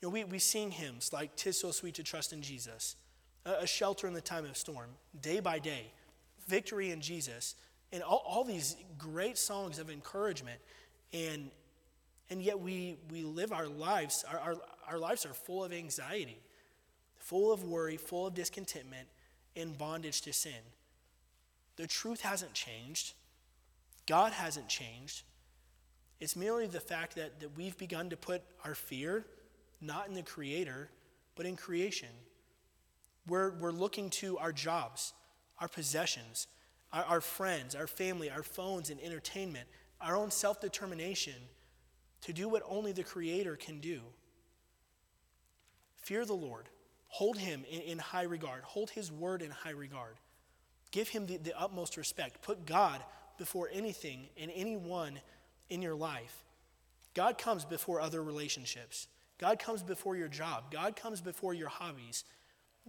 You 0.00 0.08
know, 0.08 0.12
we, 0.12 0.24
we 0.24 0.38
sing 0.38 0.70
hymns 0.70 1.12
like 1.12 1.36
Tis 1.36 1.60
So 1.60 1.70
Sweet 1.70 1.94
to 1.96 2.02
Trust 2.02 2.32
in 2.32 2.40
Jesus, 2.40 2.96
a, 3.44 3.62
a 3.62 3.66
shelter 3.66 4.06
in 4.06 4.14
the 4.14 4.20
time 4.20 4.46
of 4.46 4.56
storm, 4.56 4.90
day 5.20 5.40
by 5.40 5.58
day, 5.58 5.92
victory 6.46 6.90
in 6.90 7.02
Jesus 7.02 7.54
and 7.92 8.02
all, 8.02 8.22
all 8.26 8.44
these 8.44 8.76
great 8.96 9.38
songs 9.38 9.78
of 9.78 9.90
encouragement. 9.90 10.60
And, 11.12 11.50
and 12.30 12.42
yet 12.42 12.60
we, 12.60 12.98
we 13.10 13.22
live 13.22 13.52
our 13.52 13.66
lives, 13.66 14.24
our, 14.30 14.38
our, 14.38 14.54
our 14.88 14.98
lives 14.98 15.24
are 15.24 15.32
full 15.34 15.64
of 15.64 15.72
anxiety, 15.72 16.40
full 17.18 17.52
of 17.52 17.64
worry, 17.64 17.96
full 17.96 18.26
of 18.26 18.34
discontentment, 18.34 19.08
and 19.56 19.76
bondage 19.76 20.22
to 20.22 20.32
sin. 20.32 20.60
The 21.76 21.86
truth 21.86 22.22
hasn't 22.22 22.54
changed. 22.54 23.14
God 24.06 24.32
hasn't 24.32 24.68
changed. 24.68 25.22
It's 26.20 26.34
merely 26.34 26.66
the 26.66 26.80
fact 26.80 27.14
that, 27.16 27.40
that 27.40 27.56
we've 27.56 27.76
begun 27.78 28.10
to 28.10 28.16
put 28.16 28.42
our 28.64 28.74
fear 28.74 29.24
not 29.80 30.08
in 30.08 30.14
the 30.14 30.22
Creator, 30.22 30.90
but 31.36 31.46
in 31.46 31.56
creation. 31.56 32.08
We're, 33.28 33.50
we're 33.50 33.70
looking 33.70 34.10
to 34.10 34.38
our 34.38 34.52
jobs, 34.52 35.12
our 35.60 35.68
possessions, 35.68 36.48
our, 36.92 37.04
our 37.04 37.20
friends, 37.20 37.74
our 37.74 37.86
family, 37.86 38.30
our 38.30 38.42
phones, 38.42 38.90
and 38.90 39.00
entertainment, 39.00 39.68
our 40.00 40.16
own 40.16 40.30
self 40.30 40.60
determination, 40.60 41.34
to 42.22 42.32
do 42.32 42.48
what 42.48 42.62
only 42.68 42.92
the 42.92 43.04
Creator 43.04 43.56
can 43.56 43.80
do. 43.80 44.00
Fear 45.96 46.24
the 46.24 46.34
Lord. 46.34 46.68
Hold 47.08 47.38
him 47.38 47.64
in, 47.70 47.80
in, 47.82 47.98
high 47.98 48.22
regard. 48.22 48.62
Hold 48.64 48.90
his 48.90 49.10
word 49.10 49.42
in 49.42 49.50
high 49.50 49.70
regard. 49.70 50.16
Give 50.90 51.08
him 51.08 51.26
the, 51.26 51.38
the 51.38 51.58
utmost 51.58 51.96
respect. 51.96 52.42
Put 52.42 52.66
God 52.66 53.02
before 53.38 53.68
anything 53.72 54.28
and 54.36 54.50
anyone 54.54 55.20
in 55.70 55.80
your 55.80 55.94
life. 55.94 56.44
God 57.14 57.38
comes 57.38 57.64
before 57.64 58.00
other 58.00 58.22
relationships. 58.22 59.08
God 59.38 59.58
comes 59.58 59.82
before 59.82 60.16
your 60.16 60.28
job. 60.28 60.70
God 60.70 60.96
comes 60.96 61.20
before 61.20 61.54
your 61.54 61.68
hobbies. 61.68 62.24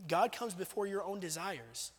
God 0.07 0.31
comes 0.31 0.53
before 0.53 0.87
your 0.87 1.03
own 1.03 1.19
desires. 1.19 1.91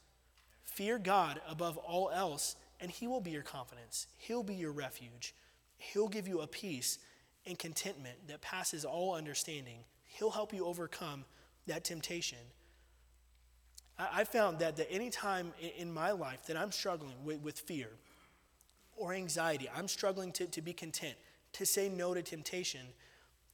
Fear 0.64 0.98
God 0.98 1.40
above 1.48 1.76
all 1.76 2.10
else, 2.10 2.56
and 2.80 2.90
He 2.90 3.06
will 3.06 3.20
be 3.20 3.30
your 3.30 3.42
confidence. 3.42 4.06
He'll 4.16 4.42
be 4.42 4.54
your 4.54 4.72
refuge. 4.72 5.34
He'll 5.76 6.08
give 6.08 6.28
you 6.28 6.40
a 6.40 6.46
peace 6.46 6.98
and 7.46 7.58
contentment 7.58 8.28
that 8.28 8.40
passes 8.40 8.84
all 8.84 9.14
understanding. 9.14 9.78
He'll 10.04 10.30
help 10.30 10.52
you 10.52 10.66
overcome 10.66 11.24
that 11.66 11.84
temptation. 11.84 12.38
I, 13.98 14.24
found 14.24 14.60
that, 14.60 14.76
that 14.76 14.90
any 14.90 15.10
time 15.10 15.52
in 15.76 15.92
my 15.92 16.12
life 16.12 16.46
that 16.46 16.56
I'm 16.56 16.72
struggling 16.72 17.22
with, 17.24 17.42
with 17.42 17.58
fear 17.58 17.88
or 18.96 19.12
anxiety, 19.12 19.68
I'm 19.74 19.88
struggling 19.88 20.32
to, 20.32 20.46
to 20.46 20.62
be 20.62 20.72
content, 20.72 21.16
to 21.54 21.66
say 21.66 21.88
no 21.88 22.14
to 22.14 22.22
temptation, 22.22 22.80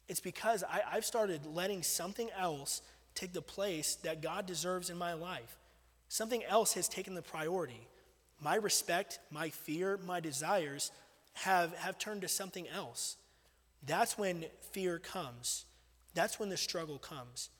it's 0.09 0.21
because 0.21 0.63
I, 0.63 0.83
I've 0.93 1.05
started 1.05 1.47
letting 1.47 1.83
something 1.83 2.29
else 2.39 2.83
take 3.15 3.33
the 3.33 3.43
place 3.43 3.97
that 3.97 4.23
God 4.23 4.47
deserves 4.47 4.89
in 4.89 4.97
my 4.97 5.15
life. 5.15 5.57
Something 6.09 6.45
else 6.45 6.75
has 6.75 6.89
taken 6.89 7.15
the 7.15 7.23
priority. 7.23 7.89
My 8.41 8.57
respect, 8.57 9.19
my 9.31 9.49
fear, 9.49 9.99
my 10.07 10.21
desires 10.21 10.93
have, 11.35 11.75
have 11.77 11.99
turned 11.99 12.23
to 12.23 12.29
something 12.29 12.67
else. 12.69 13.17
That's 13.85 14.19
when 14.19 14.45
fear 14.73 14.99
comes. 14.99 15.65
That's 16.15 16.41
when 16.41 16.49
the 16.49 16.57
struggle 16.57 16.99
comes. 16.99 17.51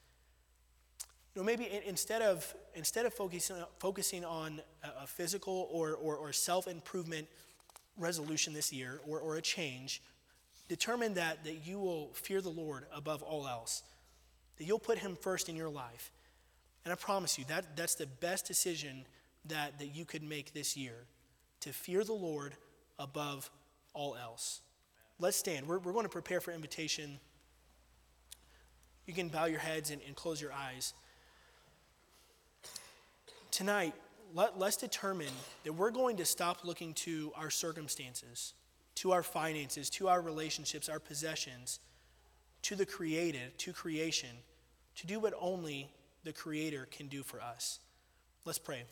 You 1.35 1.43
know, 1.43 1.47
maybe 1.47 1.69
instead 1.87 2.23
of, 2.23 2.55
instead 2.75 3.05
of 3.05 3.13
focusing, 3.13 3.57
focusing 3.79 4.25
on 4.25 4.61
a 4.83 5.07
physical 5.07 5.69
or, 5.71 5.95
or, 5.95 6.17
or 6.17 6.33
self 6.33 6.67
improvement 6.67 7.27
resolution 7.99 8.55
this 8.55 8.73
year 8.73 9.01
or, 9.07 9.21
or 9.21 9.37
a 9.37 9.43
change, 9.43 10.01
determine 10.69 11.15
that, 11.15 11.45
that 11.45 11.67
you 11.67 11.79
will 11.79 12.11
fear 12.15 12.41
the 12.41 12.49
Lord 12.49 12.87
above 12.95 13.23
all 13.23 13.47
else, 13.47 13.83
that 14.57 14.65
you'll 14.65 14.79
put 14.79 14.99
Him 14.99 15.17
first 15.21 15.51
in 15.51 15.57
your 15.57 15.69
life. 15.69 16.11
And 16.87 16.93
I 16.93 16.95
promise 16.95 17.37
you, 17.37 17.45
that, 17.47 17.77
that's 17.77 17.97
the 17.97 18.07
best 18.07 18.47
decision 18.47 19.07
that, 19.47 19.81
that 19.81 19.89
you 19.89 20.05
could 20.05 20.23
make 20.23 20.55
this 20.55 20.77
year 20.77 20.95
to 21.59 21.73
fear 21.73 22.05
the 22.05 22.13
Lord 22.13 22.55
above 22.97 23.51
all 23.93 24.15
else. 24.15 24.61
Let's 25.19 25.37
stand. 25.37 25.67
We're, 25.67 25.81
we're 25.81 25.93
going 25.93 26.05
to 26.05 26.09
prepare 26.09 26.41
for 26.41 26.53
invitation. 26.53 27.19
You 29.05 29.15
can 29.15 29.27
bow 29.27 29.47
your 29.47 29.59
heads 29.59 29.91
and, 29.91 30.01
and 30.07 30.15
close 30.15 30.41
your 30.41 30.53
eyes. 30.53 30.95
Tonight, 33.51 33.93
let, 34.33 34.57
let's 34.57 34.77
determine 34.77 35.33
that 35.65 35.73
we're 35.73 35.91
going 35.91 36.19
to 36.19 36.25
stop 36.25 36.65
looking 36.65 36.95
to 36.95 37.33
our 37.35 37.51
circumstances, 37.51 38.55
to 38.95 39.11
our 39.11 39.25
finances, 39.25 39.91
to 39.91 40.07
our 40.07 40.21
relationships, 40.21 40.89
our 40.89 41.01
possessions, 41.01 41.81
to 42.63 42.77
the 42.77 42.87
created, 42.87 43.59
to 43.59 43.73
creation, 43.73 44.31
to 44.95 45.09
do 45.09 45.19
what 45.19 45.35
only 45.41 45.91
the 46.27 46.33
Creator 46.33 46.89
can 46.91 47.07
do 47.07 47.23
for 47.23 47.41
us. 47.41 47.79
Let's 48.45 48.59
pray. 48.59 48.83